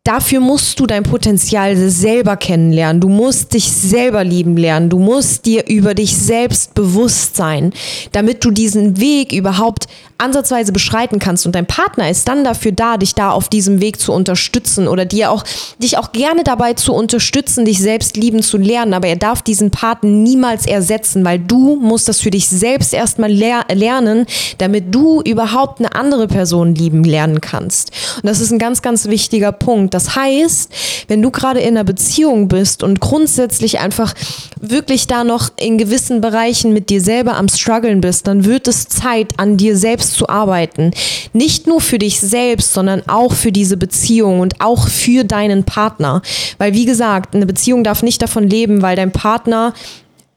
[0.05, 3.01] Dafür musst du dein Potenzial selber kennenlernen.
[3.01, 4.91] Du musst dich selber lieben lernen.
[4.91, 7.73] Du musst dir über dich selbst bewusst sein,
[8.11, 9.87] damit du diesen Weg überhaupt
[10.23, 11.47] ansatzweise beschreiten kannst.
[11.47, 15.05] Und dein Partner ist dann dafür da, dich da auf diesem Weg zu unterstützen oder
[15.05, 15.45] dir auch,
[15.79, 18.95] dich auch gerne dabei zu unterstützen, dich selbst lieben zu lernen.
[18.95, 23.31] Aber er darf diesen Partner niemals ersetzen, weil du musst das für dich selbst erstmal
[23.31, 24.27] ler lernen,
[24.59, 27.91] damit du überhaupt eine andere Person lieben lernen kannst.
[28.17, 29.95] Und das ist ein ganz, ganz wichtiger Punkt.
[29.95, 30.73] Das heißt,
[31.09, 34.15] wenn du gerade in einer Beziehung bist und grundsätzlich einfach
[34.61, 38.89] wirklich da noch in gewissen Bereichen mit dir selber am struggeln bist, dann wird es
[38.89, 40.93] Zeit, an dir selbst zu arbeiten.
[41.33, 46.23] Nicht nur für dich selbst, sondern auch für diese Beziehung und auch für deinen Partner.
[46.59, 49.75] Weil, wie gesagt, eine Beziehung darf nicht davon leben, weil dein Partner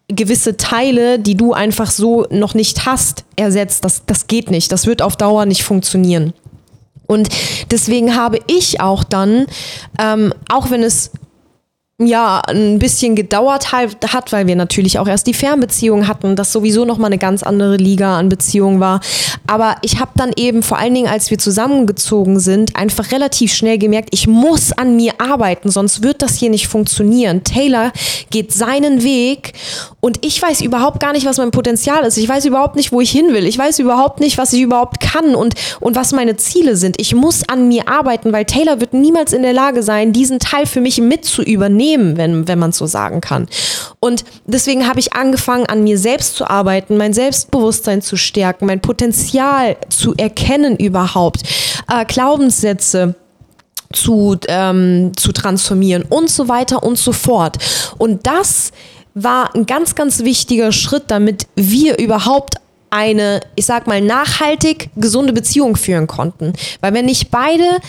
[0.07, 3.83] gewisse Teile, die du einfach so noch nicht hast, ersetzt.
[3.83, 4.71] Das, das geht nicht.
[4.71, 6.33] Das wird auf Dauer nicht funktionieren.
[7.07, 7.29] Und
[7.71, 9.45] deswegen habe ich auch dann,
[9.99, 11.11] ähm, auch wenn es
[11.97, 16.83] ja, ein bisschen gedauert hat, weil wir natürlich auch erst die Fernbeziehung hatten, das sowieso
[16.83, 18.99] nochmal eine ganz andere Liga an Beziehungen war.
[19.47, 23.77] Aber ich habe dann eben, vor allen Dingen, als wir zusammengezogen sind, einfach relativ schnell
[23.77, 27.45] gemerkt, ich muss an mir arbeiten, sonst wird das hier nicht funktionieren.
[27.45, 27.93] Taylor
[28.29, 29.53] geht seinen Weg
[30.01, 32.17] und ich weiß überhaupt gar nicht, was mein Potenzial ist.
[32.17, 33.45] Ich weiß überhaupt nicht, wo ich hin will.
[33.45, 36.99] Ich weiß überhaupt nicht, was ich überhaupt kann und, und was meine Ziele sind.
[36.99, 40.65] Ich muss an mir arbeiten, weil Taylor wird niemals in der Lage sein, diesen Teil
[40.65, 43.47] für mich mit zu übernehmen Unternehmen, wenn, wenn man so sagen kann.
[43.99, 48.81] Und deswegen habe ich angefangen, an mir selbst zu arbeiten, mein Selbstbewusstsein zu stärken, mein
[48.81, 51.43] Potenzial zu erkennen überhaupt,
[51.91, 53.15] äh, Glaubenssätze
[53.93, 57.57] zu, ähm, zu transformieren und so weiter und so fort.
[57.97, 58.71] Und das
[59.13, 62.55] war ein ganz, ganz wichtiger Schritt, damit wir überhaupt
[62.89, 66.53] eine, ich sag mal, nachhaltig gesunde Beziehung führen konnten.
[66.81, 67.79] Weil wenn nicht beide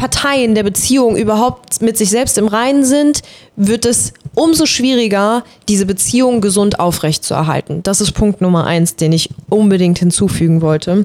[0.00, 3.20] Parteien der Beziehung überhaupt mit sich selbst im Reinen sind,
[3.56, 7.82] wird es umso schwieriger, diese Beziehung gesund aufrechtzuerhalten.
[7.82, 11.04] Das ist Punkt Nummer eins, den ich unbedingt hinzufügen wollte.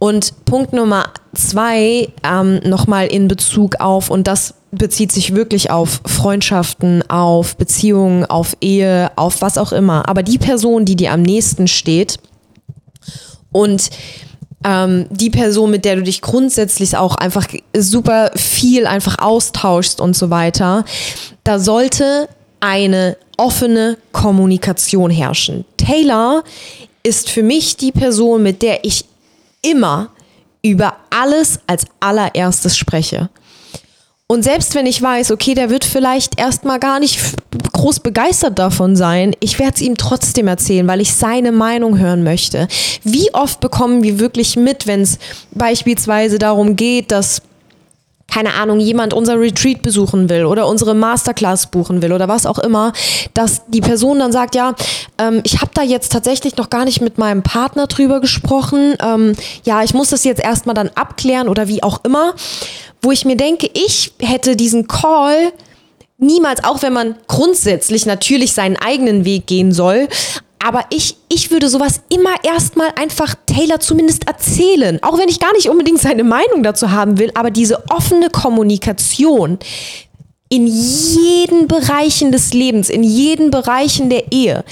[0.00, 6.00] Und Punkt Nummer zwei, ähm, nochmal in Bezug auf, und das bezieht sich wirklich auf
[6.04, 10.08] Freundschaften, auf Beziehungen, auf Ehe, auf was auch immer.
[10.08, 12.18] Aber die Person, die dir am nächsten steht
[13.52, 13.90] und
[14.64, 17.46] ähm, die Person, mit der du dich grundsätzlich auch einfach
[17.76, 20.84] super viel einfach austauschst und so weiter,
[21.44, 22.28] da sollte
[22.60, 25.64] eine offene Kommunikation herrschen.
[25.78, 26.44] Taylor
[27.02, 29.06] ist für mich die Person, mit der ich
[29.62, 30.10] immer
[30.62, 33.30] über alles als allererstes spreche.
[34.30, 37.18] Und selbst wenn ich weiß, okay, der wird vielleicht erstmal gar nicht
[37.72, 42.22] groß begeistert davon sein, ich werde es ihm trotzdem erzählen, weil ich seine Meinung hören
[42.22, 42.68] möchte.
[43.02, 45.18] Wie oft bekommen wir wirklich mit, wenn es
[45.50, 47.42] beispielsweise darum geht, dass
[48.30, 52.58] keine Ahnung, jemand unser Retreat besuchen will oder unsere Masterclass buchen will oder was auch
[52.58, 52.92] immer,
[53.34, 54.74] dass die Person dann sagt, ja,
[55.18, 59.34] ähm, ich habe da jetzt tatsächlich noch gar nicht mit meinem Partner drüber gesprochen, ähm,
[59.64, 62.34] ja, ich muss das jetzt erstmal dann abklären oder wie auch immer.
[63.02, 65.52] Wo ich mir denke, ich hätte diesen Call
[66.18, 70.08] niemals, auch wenn man grundsätzlich natürlich seinen eigenen Weg gehen soll,
[70.62, 75.02] aber ich, ich würde sowas immer erstmal einfach Taylor zumindest erzählen.
[75.02, 79.58] Auch wenn ich gar nicht unbedingt seine Meinung dazu haben will, aber diese offene Kommunikation
[80.50, 84.64] in jeden Bereichen des Lebens, in jeden Bereichen der Ehe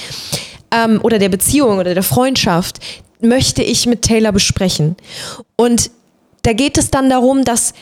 [0.71, 2.81] ähm, oder der Beziehung oder der Freundschaft,
[3.21, 4.97] möchte ich mit Taylor besprechen.
[5.57, 5.91] Und
[6.43, 7.73] da geht es dann darum, dass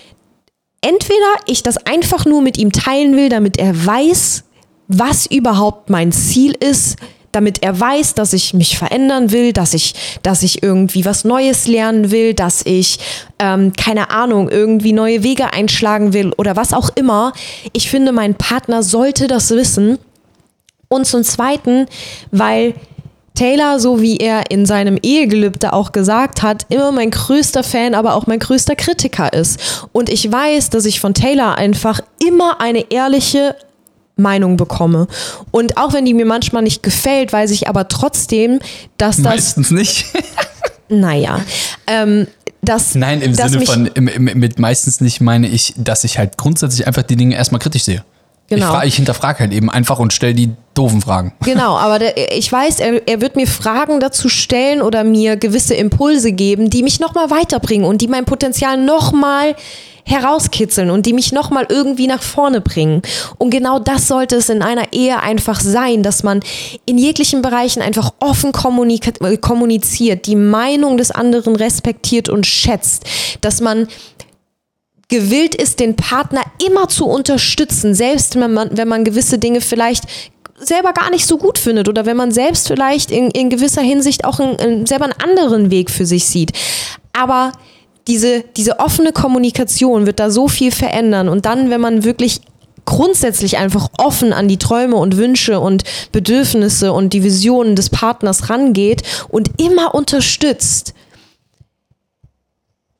[0.80, 4.44] entweder ich das einfach nur mit ihm teilen will, damit er weiß,
[4.88, 6.96] was überhaupt mein Ziel ist,
[7.36, 11.66] damit er weiß, dass ich mich verändern will, dass ich, dass ich irgendwie was Neues
[11.66, 12.98] lernen will, dass ich,
[13.38, 17.34] ähm, keine Ahnung, irgendwie neue Wege einschlagen will oder was auch immer.
[17.74, 19.98] Ich finde, mein Partner sollte das wissen.
[20.88, 21.86] Und zum Zweiten,
[22.30, 22.74] weil
[23.34, 28.14] Taylor, so wie er in seinem Ehegelübde auch gesagt hat, immer mein größter Fan, aber
[28.14, 29.86] auch mein größter Kritiker ist.
[29.92, 33.56] Und ich weiß, dass ich von Taylor einfach immer eine ehrliche
[34.16, 35.06] Meinung bekomme.
[35.50, 38.58] Und auch wenn die mir manchmal nicht gefällt, weiß ich aber trotzdem,
[38.96, 39.24] dass das.
[39.24, 40.06] Meistens nicht.
[40.88, 41.40] naja.
[41.86, 42.26] Ähm,
[42.62, 46.36] dass, Nein, im Sinne von, im, im, mit meistens nicht meine ich, dass ich halt
[46.36, 48.04] grundsätzlich einfach die Dinge erstmal kritisch sehe.
[48.48, 48.78] Genau.
[48.80, 51.32] Ich, ich hinterfrage halt eben einfach und stelle die doofen Fragen.
[51.44, 55.74] Genau, aber der, ich weiß, er, er wird mir Fragen dazu stellen oder mir gewisse
[55.74, 59.54] Impulse geben, die mich nochmal weiterbringen und die mein Potenzial nochmal
[60.06, 63.02] herauskitzeln und die mich nochmal irgendwie nach vorne bringen.
[63.38, 66.40] Und genau das sollte es in einer Ehe einfach sein, dass man
[66.84, 73.04] in jeglichen Bereichen einfach offen äh, kommuniziert, die Meinung des anderen respektiert und schätzt,
[73.40, 73.88] dass man
[75.08, 80.04] gewillt ist, den Partner immer zu unterstützen, selbst wenn man, wenn man gewisse Dinge vielleicht
[80.58, 84.24] selber gar nicht so gut findet oder wenn man selbst vielleicht in, in gewisser Hinsicht
[84.24, 86.52] auch einen, einen, selber einen anderen Weg für sich sieht.
[87.12, 87.52] Aber
[88.08, 92.40] diese, diese offene Kommunikation wird da so viel verändern und dann, wenn man wirklich
[92.84, 98.48] grundsätzlich einfach offen an die Träume und Wünsche und Bedürfnisse und die Visionen des Partners
[98.48, 100.94] rangeht und immer unterstützt,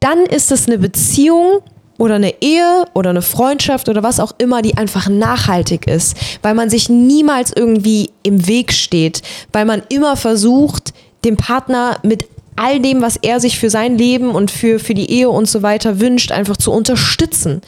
[0.00, 1.62] dann ist es eine Beziehung
[1.98, 6.54] oder eine Ehe oder eine Freundschaft oder was auch immer, die einfach nachhaltig ist, weil
[6.54, 10.92] man sich niemals irgendwie im Weg steht, weil man immer versucht,
[11.24, 15.10] dem Partner mit all dem, was er sich für sein Leben und für, für die
[15.10, 17.60] Ehe und so weiter wünscht, einfach zu unterstützen.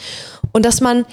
[0.52, 1.04] Und dass man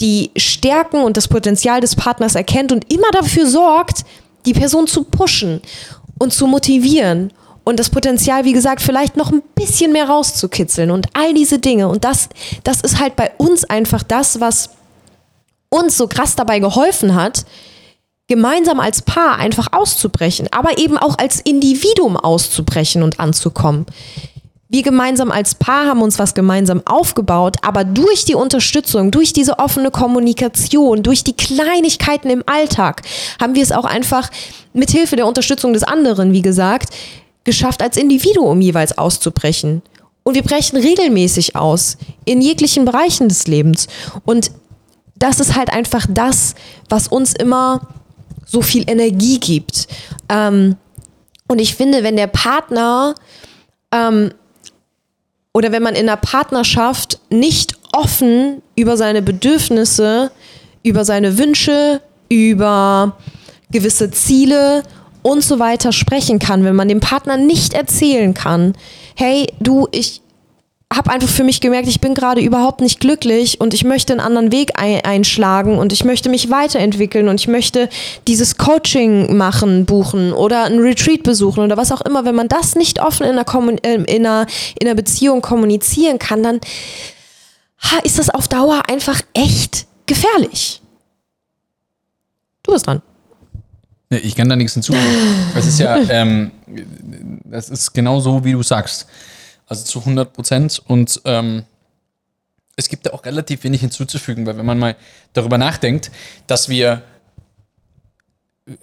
[0.00, 4.04] die Stärken und das Potenzial des Partners erkennt und immer dafür sorgt,
[4.46, 5.60] die Person zu pushen
[6.18, 7.32] und zu motivieren
[7.68, 11.88] und das Potenzial, wie gesagt, vielleicht noch ein bisschen mehr rauszukitzeln und all diese Dinge.
[11.88, 12.30] Und das,
[12.64, 14.70] das ist halt bei uns einfach das, was
[15.68, 17.44] uns so krass dabei geholfen hat,
[18.26, 23.84] gemeinsam als Paar einfach auszubrechen, aber eben auch als Individuum auszubrechen und anzukommen.
[24.70, 29.58] Wir gemeinsam als Paar haben uns was gemeinsam aufgebaut, aber durch die Unterstützung, durch diese
[29.58, 33.02] offene Kommunikation, durch die Kleinigkeiten im Alltag
[33.38, 34.30] haben wir es auch einfach
[34.72, 36.94] mit Hilfe der Unterstützung des anderen, wie gesagt,
[37.44, 39.82] geschafft, als Individuum jeweils auszubrechen.
[40.22, 43.86] Und wir brechen regelmäßig aus, in jeglichen Bereichen des Lebens.
[44.24, 44.50] Und
[45.16, 46.54] das ist halt einfach das,
[46.88, 47.88] was uns immer
[48.46, 49.88] so viel Energie gibt.
[50.28, 50.76] Ähm,
[51.48, 53.14] und ich finde, wenn der Partner
[53.90, 54.32] ähm,
[55.54, 60.30] oder wenn man in einer Partnerschaft nicht offen über seine Bedürfnisse,
[60.82, 63.16] über seine Wünsche, über
[63.70, 64.82] gewisse Ziele
[65.28, 68.74] und so weiter sprechen kann, wenn man dem Partner nicht erzählen kann,
[69.14, 70.22] hey, du, ich
[70.92, 74.20] habe einfach für mich gemerkt, ich bin gerade überhaupt nicht glücklich und ich möchte einen
[74.20, 77.90] anderen Weg ein einschlagen und ich möchte mich weiterentwickeln und ich möchte
[78.26, 82.24] dieses Coaching machen, buchen oder ein Retreat besuchen oder was auch immer.
[82.24, 84.46] Wenn man das nicht offen in einer, Kommun in einer,
[84.80, 86.60] in einer Beziehung kommunizieren kann, dann
[88.02, 90.80] ist das auf Dauer einfach echt gefährlich.
[92.62, 93.02] Du bist dran.
[94.10, 94.94] Nee, ich kann da nichts hinzu.
[95.54, 96.50] Es ist ja, ähm,
[97.44, 99.06] das ist genau so, wie du sagst.
[99.66, 100.82] Also zu 100 Prozent.
[100.86, 101.64] Und ähm,
[102.76, 104.96] es gibt da auch relativ wenig hinzuzufügen, weil wenn man mal
[105.32, 106.10] darüber nachdenkt,
[106.46, 107.02] dass wir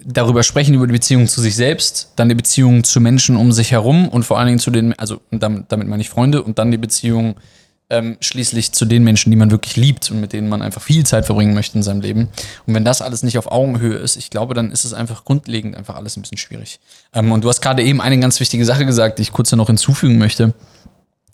[0.04, 3.72] darüber sprechen, über die Beziehung zu sich selbst, dann die Beziehung zu Menschen um sich
[3.72, 6.72] herum und vor allen Dingen zu den, also damit, damit meine ich Freunde und dann
[6.72, 7.36] die Beziehung
[7.90, 11.06] ähm, schließlich zu den Menschen, die man wirklich liebt und mit denen man einfach viel
[11.06, 12.30] Zeit verbringen möchte in seinem Leben.
[12.66, 15.76] Und wenn das alles nicht auf Augenhöhe ist, ich glaube, dann ist es einfach grundlegend
[15.76, 16.80] einfach alles ein bisschen schwierig.
[17.14, 19.68] Ähm, und du hast gerade eben eine ganz wichtige Sache gesagt, die ich kurz noch
[19.68, 20.54] hinzufügen möchte.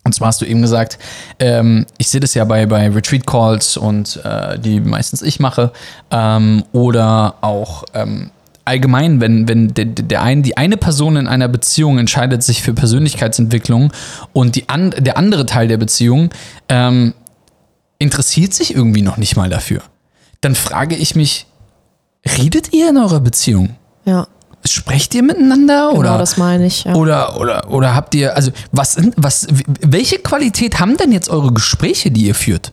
[0.03, 0.97] Und zwar hast du eben gesagt,
[1.39, 5.71] ähm, ich sehe das ja bei, bei Retreat Calls und äh, die meistens ich mache
[6.09, 8.31] ähm, oder auch ähm,
[8.65, 12.73] allgemein, wenn, wenn der, der ein, die eine Person in einer Beziehung entscheidet sich für
[12.73, 13.91] Persönlichkeitsentwicklung
[14.33, 16.29] und die an, der andere Teil der Beziehung
[16.69, 17.13] ähm,
[17.99, 19.81] interessiert sich irgendwie noch nicht mal dafür,
[20.41, 21.45] dann frage ich mich,
[22.37, 23.75] redet ihr in eurer Beziehung?
[24.05, 24.27] Ja,
[24.63, 26.83] Sprecht ihr miteinander genau oder das meine ich.
[26.83, 26.93] Ja.
[26.93, 29.47] oder, oder, oder habt ihr, also was, was,
[29.81, 32.71] welche Qualität haben denn jetzt eure Gespräche, die ihr führt?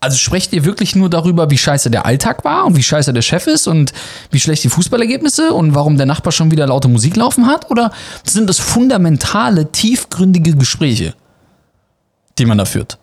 [0.00, 3.22] Also sprecht ihr wirklich nur darüber, wie scheiße der Alltag war und wie scheiße der
[3.22, 3.92] Chef ist und
[4.30, 7.68] wie schlecht die Fußballergebnisse und warum der Nachbar schon wieder laute Musik laufen hat?
[7.70, 7.90] Oder
[8.24, 11.14] sind das fundamentale, tiefgründige Gespräche,
[12.38, 12.96] die man da führt?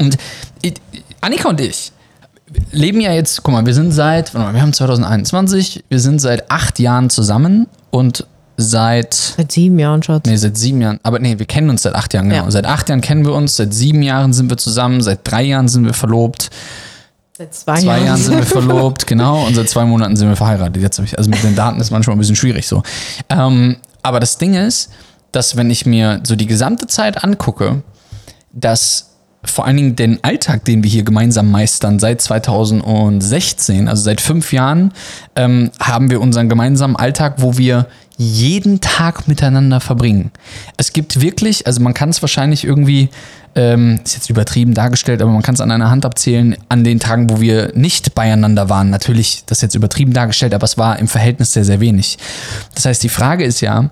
[0.00, 0.18] Und
[0.62, 0.74] ich-
[1.20, 1.92] Annika und ich
[2.72, 6.80] leben ja jetzt, guck mal, wir sind seit, wir haben 2021, wir sind seit acht
[6.80, 8.26] Jahren zusammen und
[8.62, 10.26] seit Seit sieben Jahren, Schatz.
[10.26, 10.98] Nee, seit sieben Jahren.
[11.02, 12.44] Aber nee, wir kennen uns seit acht Jahren, genau.
[12.44, 12.50] Ja.
[12.50, 15.68] Seit acht Jahren kennen wir uns, seit sieben Jahren sind wir zusammen, seit drei Jahren
[15.68, 16.50] sind wir verlobt,
[17.36, 18.06] Seit zwei, zwei Jahren.
[18.06, 20.82] Jahren sind wir verlobt, genau, und seit zwei Monaten sind wir verheiratet.
[20.82, 22.82] Jetzt habe ich, also mit den Daten ist manchmal ein bisschen schwierig so.
[23.28, 24.90] Ähm, aber das Ding ist,
[25.32, 27.82] dass wenn ich mir so die gesamte Zeit angucke,
[28.52, 29.12] dass
[29.44, 34.52] vor allen Dingen den Alltag, den wir hier gemeinsam meistern seit 2016, also seit fünf
[34.52, 34.92] Jahren,
[35.34, 37.86] ähm, haben wir unseren gemeinsamen Alltag, wo wir
[38.22, 40.30] jeden Tag miteinander verbringen.
[40.76, 43.08] Es gibt wirklich, also man kann es wahrscheinlich irgendwie,
[43.54, 47.00] ähm, ist jetzt übertrieben dargestellt, aber man kann es an einer Hand abzählen, an den
[47.00, 48.90] Tagen, wo wir nicht beieinander waren.
[48.90, 52.18] Natürlich, das ist jetzt übertrieben dargestellt, aber es war im Verhältnis sehr, sehr wenig.
[52.74, 53.90] Das heißt, die Frage ist ja,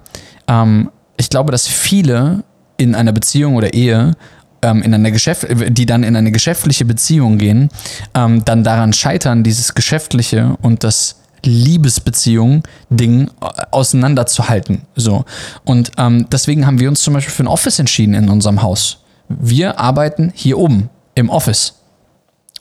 [0.48, 2.44] ähm, ich glaube, dass viele
[2.76, 4.16] in einer Beziehung oder Ehe
[4.62, 7.68] ähm, in einer Geschäft, die dann in eine geschäftliche Beziehung gehen,
[8.14, 13.30] ähm, dann daran scheitern, dieses geschäftliche und das Liebesbeziehung-Ding
[13.70, 14.82] auseinanderzuhalten.
[14.96, 15.24] So.
[15.64, 18.98] Und ähm, deswegen haben wir uns zum Beispiel für ein Office entschieden in unserem Haus.
[19.28, 21.74] Wir arbeiten hier oben im Office.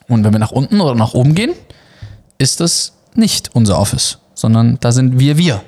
[0.08, 1.52] Und wenn wir nach unten oder nach oben gehen,
[2.38, 5.62] ist das nicht unser Office, sondern da sind wir wir.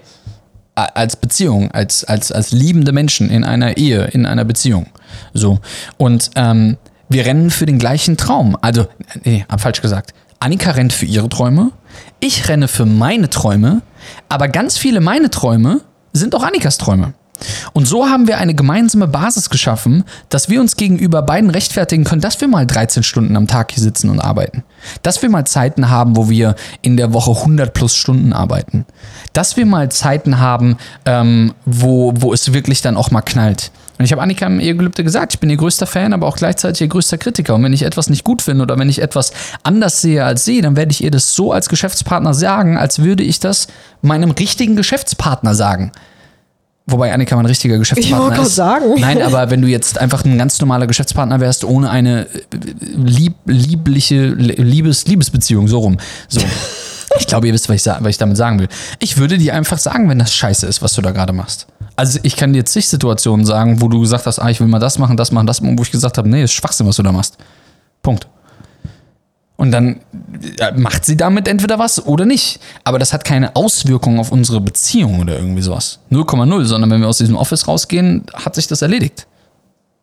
[0.74, 4.86] Als Beziehung, als, als, als liebende Menschen in einer Ehe, in einer Beziehung.
[5.34, 5.58] So.
[5.98, 6.78] Und ähm,
[7.10, 8.56] wir rennen für den gleichen Traum.
[8.62, 8.86] Also,
[9.22, 10.14] nee, hab falsch gesagt.
[10.42, 11.70] Annika rennt für ihre Träume,
[12.18, 13.82] ich renne für meine Träume,
[14.28, 17.14] aber ganz viele meine Träume sind auch Annikas Träume.
[17.72, 22.20] Und so haben wir eine gemeinsame Basis geschaffen, dass wir uns gegenüber beiden rechtfertigen können,
[22.20, 24.64] dass wir mal 13 Stunden am Tag hier sitzen und arbeiten.
[25.02, 28.84] Dass wir mal Zeiten haben, wo wir in der Woche 100 plus Stunden arbeiten.
[29.32, 33.70] Dass wir mal Zeiten haben, ähm, wo, wo es wirklich dann auch mal knallt.
[33.98, 36.80] Und ich habe Annika im Ehegelübde gesagt, ich bin ihr größter Fan, aber auch gleichzeitig
[36.80, 37.54] ihr größter Kritiker.
[37.54, 40.60] Und wenn ich etwas nicht gut finde oder wenn ich etwas anders sehe als sie,
[40.60, 43.68] dann werde ich ihr das so als Geschäftspartner sagen, als würde ich das
[44.00, 45.92] meinem richtigen Geschäftspartner sagen.
[46.86, 48.56] Wobei Annika mein richtiger Geschäftspartner ich ist.
[48.56, 48.94] sagen.
[48.98, 52.28] Nein, aber wenn du jetzt einfach ein ganz normaler Geschäftspartner wärst, ohne eine äh,
[52.96, 55.98] lieb, liebliche Liebes, Liebesbeziehung, so rum.
[56.28, 56.40] So.
[57.18, 58.68] Ich glaube, ihr wisst, was ich, was ich damit sagen will.
[58.98, 61.66] Ich würde dir einfach sagen, wenn das scheiße ist, was du da gerade machst.
[61.96, 64.78] Also ich kann dir zig Situationen sagen, wo du gesagt hast, ah, ich will mal
[64.78, 67.02] das machen, das machen, das machen, wo ich gesagt habe, nee, ist Schwachsinn, was du
[67.02, 67.36] da machst.
[68.02, 68.26] Punkt.
[69.56, 70.00] Und dann
[70.74, 72.58] macht sie damit entweder was oder nicht.
[72.82, 76.00] Aber das hat keine Auswirkung auf unsere Beziehung oder irgendwie sowas.
[76.10, 79.28] 0,0, sondern wenn wir aus diesem Office rausgehen, hat sich das erledigt.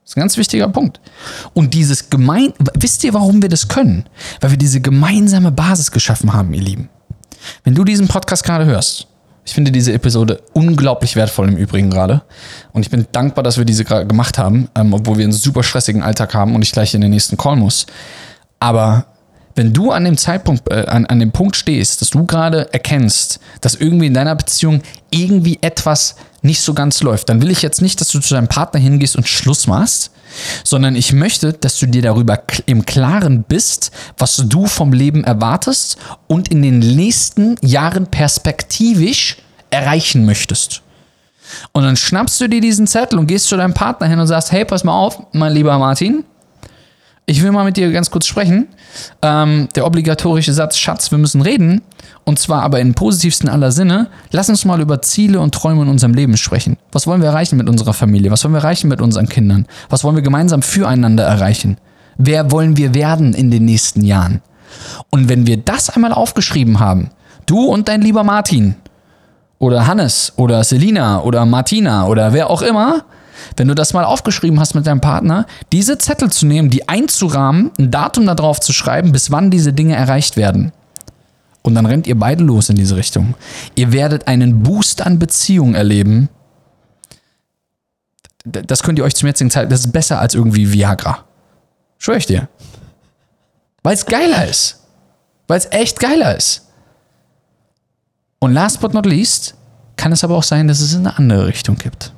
[0.03, 1.01] Das ist ein ganz wichtiger Punkt.
[1.53, 4.05] Und dieses gemein, wisst ihr, warum wir das können?
[4.39, 6.89] Weil wir diese gemeinsame Basis geschaffen haben, ihr Lieben.
[7.65, 9.08] Wenn du diesen Podcast gerade hörst,
[9.49, 12.21] ich finde diese Episode unglaublich wertvoll im Übrigen gerade.
[12.71, 15.63] Und ich bin dankbar, dass wir diese gerade gemacht haben, ähm, obwohl wir einen super
[15.63, 17.87] stressigen Alltag haben und ich gleich in den nächsten Call muss.
[18.59, 19.07] Aber
[19.55, 23.39] wenn du an dem Zeitpunkt, äh, an, an dem Punkt stehst, dass du gerade erkennst,
[23.61, 24.81] dass irgendwie in deiner Beziehung
[25.11, 28.47] irgendwie etwas nicht so ganz läuft, dann will ich jetzt nicht, dass du zu deinem
[28.47, 30.11] Partner hingehst und Schluss machst,
[30.63, 35.97] sondern ich möchte, dass du dir darüber im Klaren bist, was du vom Leben erwartest
[36.27, 39.37] und in den nächsten Jahren perspektivisch
[39.69, 40.81] erreichen möchtest.
[41.71, 44.51] Und dann schnappst du dir diesen Zettel und gehst zu deinem Partner hin und sagst,
[44.51, 46.23] hey, pass mal auf, mein lieber Martin,
[47.29, 48.67] ich will mal mit dir ganz kurz sprechen.
[49.21, 51.81] Ähm, der obligatorische Satz, Schatz, wir müssen reden.
[52.23, 54.07] Und zwar aber im positivsten aller Sinne.
[54.31, 56.77] Lass uns mal über Ziele und Träume in unserem Leben sprechen.
[56.91, 58.31] Was wollen wir erreichen mit unserer Familie?
[58.31, 59.67] Was wollen wir erreichen mit unseren Kindern?
[59.89, 61.77] Was wollen wir gemeinsam füreinander erreichen?
[62.17, 64.41] Wer wollen wir werden in den nächsten Jahren?
[65.11, 67.11] Und wenn wir das einmal aufgeschrieben haben,
[67.45, 68.73] du und dein lieber Martin
[69.59, 73.03] oder Hannes oder Selina oder Martina oder wer auch immer,
[73.57, 77.71] wenn du das mal aufgeschrieben hast mit deinem Partner, diese Zettel zu nehmen, die einzurahmen,
[77.77, 80.71] ein Datum darauf zu schreiben, bis wann diese Dinge erreicht werden.
[81.61, 83.35] Und dann rennt ihr beide los in diese Richtung.
[83.75, 86.29] Ihr werdet einen Boost an Beziehung erleben.
[88.45, 91.25] Das könnt ihr euch zum jetzigen Zeitpunkt, das ist besser als irgendwie Viagra.
[91.97, 92.47] Schwör ich dir.
[93.83, 94.79] Weil es geiler ist.
[95.47, 96.67] Weil es echt geiler ist.
[98.39, 99.55] Und last but not least
[99.97, 102.13] kann es aber auch sein, dass es in eine andere Richtung gibt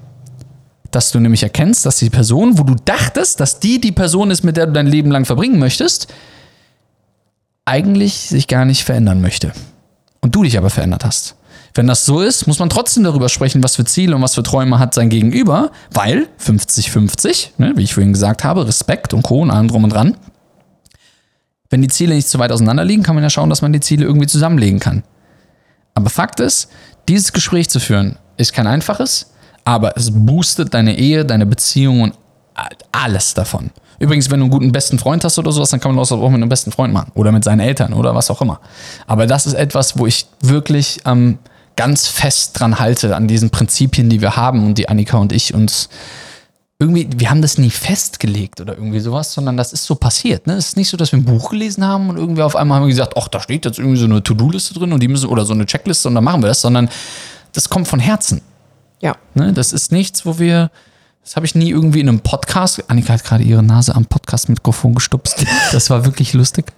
[0.92, 4.44] dass du nämlich erkennst, dass die Person, wo du dachtest, dass die die Person ist,
[4.44, 6.14] mit der du dein Leben lang verbringen möchtest,
[7.66, 9.54] eigentlich sich gar nicht verändern möchte.
[10.22, 11.36] Und du dich aber verändert hast.
[11.74, 14.44] Wenn das so ist, muss man trotzdem darüber sprechen, was für Ziele und was für
[14.44, 19.42] Träume hat sein Gegenüber, weil 50-50, ne, wie ich vorhin gesagt habe, Respekt und Co.
[19.42, 20.18] und allem drum und dran.
[21.70, 23.80] Wenn die Ziele nicht zu weit auseinander liegen, kann man ja schauen, dass man die
[23.80, 25.04] Ziele irgendwie zusammenlegen kann.
[25.94, 26.70] Aber Fakt ist,
[27.08, 29.31] dieses Gespräch zu führen, ist kein einfaches,
[29.66, 32.14] aber es boostet deine Ehe, deine Beziehung und
[32.92, 33.72] alles davon.
[34.00, 36.30] Übrigens, wenn du einen guten besten Freund hast oder sowas, dann kann man das auch
[36.30, 38.60] mit einem besten Freund machen oder mit seinen Eltern oder was auch immer.
[39.06, 41.38] Aber das ist etwas, wo ich wirklich ähm,
[41.76, 45.54] ganz fest dran halte, an diesen Prinzipien, die wir haben und die Annika und ich
[45.54, 45.90] uns
[46.80, 50.48] irgendwie, wir haben das nie festgelegt oder irgendwie sowas, sondern das ist so passiert.
[50.48, 50.54] Ne?
[50.54, 52.86] Es ist nicht so, dass wir ein Buch gelesen haben und irgendwie auf einmal haben
[52.86, 55.46] wir gesagt, ach, da steht jetzt irgendwie so eine To-Do-Liste drin und die müssen, oder
[55.46, 56.90] so eine Checkliste und dann machen wir das, sondern
[57.54, 58.42] das kommt von Herzen.
[59.02, 59.16] Ja.
[59.34, 60.72] Ne, das ist nichts, wo wir
[61.24, 62.84] Das habe ich nie irgendwie in einem Podcast.
[62.88, 65.44] Annika hat gerade ihre Nase am Podcast-Mikrofon gestupst.
[65.72, 66.72] Das war wirklich lustig.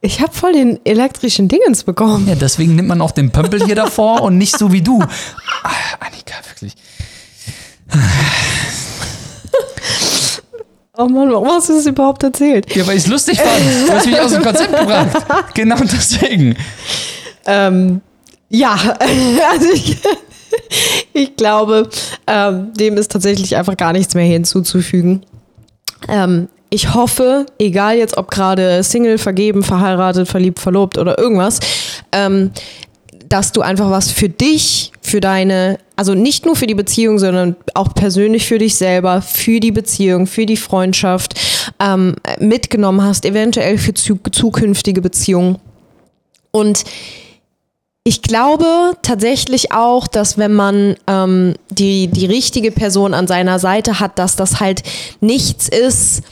[0.00, 2.28] Ich habe voll den elektrischen Dingens bekommen.
[2.28, 5.02] Ja, deswegen nimmt man auch den Pömpel hier davor und nicht so wie du.
[5.62, 5.70] Ah,
[6.00, 6.74] Annika, wirklich.
[10.96, 12.74] Oh Mann, warum hast du das überhaupt erzählt?
[12.74, 13.88] Ja, weil ich es lustig fand.
[13.88, 15.54] Du hast mich aus dem Konzept gebracht.
[15.54, 16.56] Genau deswegen.
[17.46, 18.00] Ähm,
[18.48, 18.72] ja,
[19.50, 19.96] also ich,
[21.12, 21.88] ich glaube,
[22.26, 25.24] ähm, dem ist tatsächlich einfach gar nichts mehr hinzuzufügen.
[26.08, 31.60] Ähm, ich hoffe, egal jetzt ob gerade Single, vergeben, verheiratet, verliebt, verlobt oder irgendwas,
[32.12, 32.50] ähm,
[33.28, 37.56] dass du einfach was für dich, für deine, also nicht nur für die Beziehung, sondern
[37.74, 41.34] auch persönlich für dich selber, für die Beziehung, für die Freundschaft
[41.78, 45.58] ähm, mitgenommen hast, eventuell für zu, zukünftige Beziehungen.
[46.50, 46.84] Und
[48.08, 54.00] ich glaube tatsächlich auch, dass wenn man ähm, die, die richtige Person an seiner Seite
[54.00, 54.82] hat, dass das halt
[55.20, 56.22] nichts ist,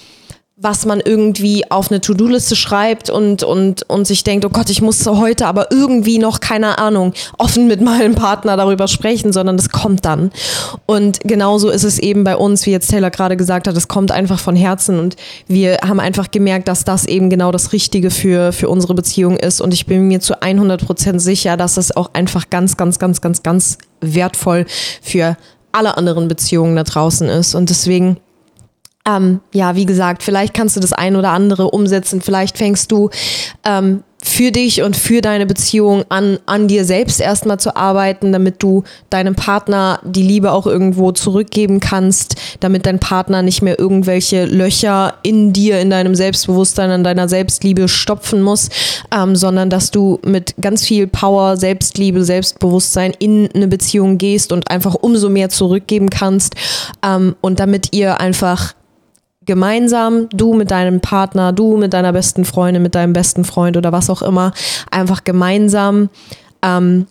[0.58, 4.80] was man irgendwie auf eine To-Do-Liste schreibt und, und, und sich denkt, oh Gott, ich
[4.80, 9.68] muss heute aber irgendwie noch, keine Ahnung, offen mit meinem Partner darüber sprechen, sondern das
[9.68, 10.30] kommt dann.
[10.86, 14.10] Und genauso ist es eben bei uns, wie jetzt Taylor gerade gesagt hat, es kommt
[14.10, 18.50] einfach von Herzen und wir haben einfach gemerkt, dass das eben genau das Richtige für,
[18.52, 22.14] für unsere Beziehung ist und ich bin mir zu 100 Prozent sicher, dass es auch
[22.14, 24.64] einfach ganz, ganz, ganz, ganz, ganz wertvoll
[25.02, 25.36] für
[25.72, 28.16] alle anderen Beziehungen da draußen ist und deswegen
[29.06, 32.20] ähm, ja, wie gesagt, vielleicht kannst du das ein oder andere umsetzen.
[32.20, 33.10] Vielleicht fängst du
[33.64, 38.60] ähm, für dich und für deine Beziehung an, an dir selbst erstmal zu arbeiten, damit
[38.60, 44.46] du deinem Partner die Liebe auch irgendwo zurückgeben kannst, damit dein Partner nicht mehr irgendwelche
[44.46, 48.68] Löcher in dir, in deinem Selbstbewusstsein, in deiner Selbstliebe stopfen muss,
[49.16, 54.68] ähm, sondern dass du mit ganz viel Power, Selbstliebe, Selbstbewusstsein in eine Beziehung gehst und
[54.70, 56.56] einfach umso mehr zurückgeben kannst
[57.04, 58.74] ähm, und damit ihr einfach
[59.46, 63.92] gemeinsam, du mit deinem Partner, du mit deiner besten Freundin, mit deinem besten Freund oder
[63.92, 64.52] was auch immer,
[64.90, 66.10] einfach gemeinsam
[66.62, 67.06] ähm,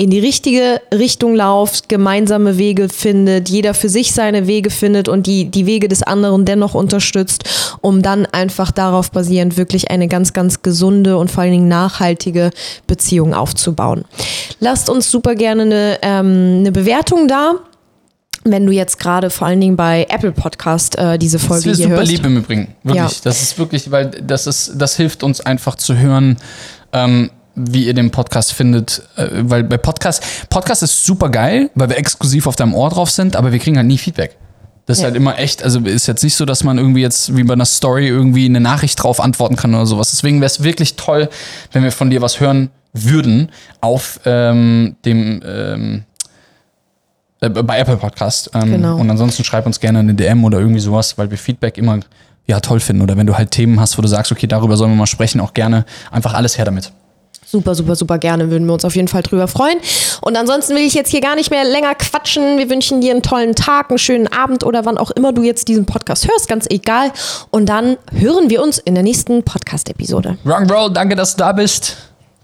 [0.00, 5.26] in die richtige Richtung lauft, gemeinsame Wege findet, jeder für sich seine Wege findet und
[5.26, 7.44] die, die Wege des anderen dennoch unterstützt,
[7.82, 12.48] um dann einfach darauf basierend wirklich eine ganz, ganz gesunde und vor allen Dingen nachhaltige
[12.86, 14.06] Beziehung aufzubauen.
[14.58, 17.56] Lasst uns super gerne eine, ähm, eine Bewertung da
[18.44, 21.78] wenn du jetzt gerade vor allen Dingen bei Apple Podcast äh, diese Folge das ist
[21.78, 22.10] hier super hörst.
[22.12, 22.68] lieb im Übrigen.
[22.82, 23.12] Wirklich.
[23.16, 23.20] Ja.
[23.24, 26.36] Das ist wirklich, weil das ist, das hilft uns einfach zu hören,
[26.92, 29.02] ähm, wie ihr den Podcast findet.
[29.16, 33.10] Äh, weil bei Podcast, Podcast ist super geil, weil wir exklusiv auf deinem Ohr drauf
[33.10, 34.36] sind, aber wir kriegen halt nie Feedback.
[34.86, 35.08] Das ist Ja.
[35.08, 37.66] halt immer echt, also ist jetzt nicht so, dass man irgendwie jetzt wie bei einer
[37.66, 40.10] Story irgendwie eine Nachricht drauf antworten kann oder sowas.
[40.10, 41.28] Deswegen wäre es wirklich toll,
[41.72, 43.50] wenn wir von dir was hören würden
[43.82, 46.04] auf ähm, dem ähm,
[47.40, 48.50] äh, bei Apple Podcast.
[48.54, 48.96] Ähm, Genau.
[48.96, 52.00] Und ansonsten schreib uns gerne eine DM oder irgendwie sowas, weil wir Feedback immer
[52.46, 53.02] ja toll finden.
[53.02, 55.40] Oder wenn du halt Themen hast, wo du sagst, okay, darüber sollen wir mal sprechen,
[55.40, 56.92] auch gerne einfach alles her damit.
[57.46, 58.48] Super, super, super gerne.
[58.50, 59.76] Würden wir uns auf jeden Fall drüber freuen.
[60.20, 62.58] Und ansonsten will ich jetzt hier gar nicht mehr länger quatschen.
[62.58, 65.66] Wir wünschen dir einen tollen Tag, einen schönen Abend oder wann auch immer du jetzt
[65.66, 67.10] diesen Podcast hörst, ganz egal.
[67.50, 70.38] Und dann hören wir uns in der nächsten Podcast-Episode.
[70.46, 71.96] Rock'n'Roll, danke, dass du da bist.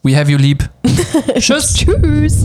[0.03, 0.69] We have you lieb.
[1.39, 1.75] Tschüss.
[1.75, 2.45] Tschüss.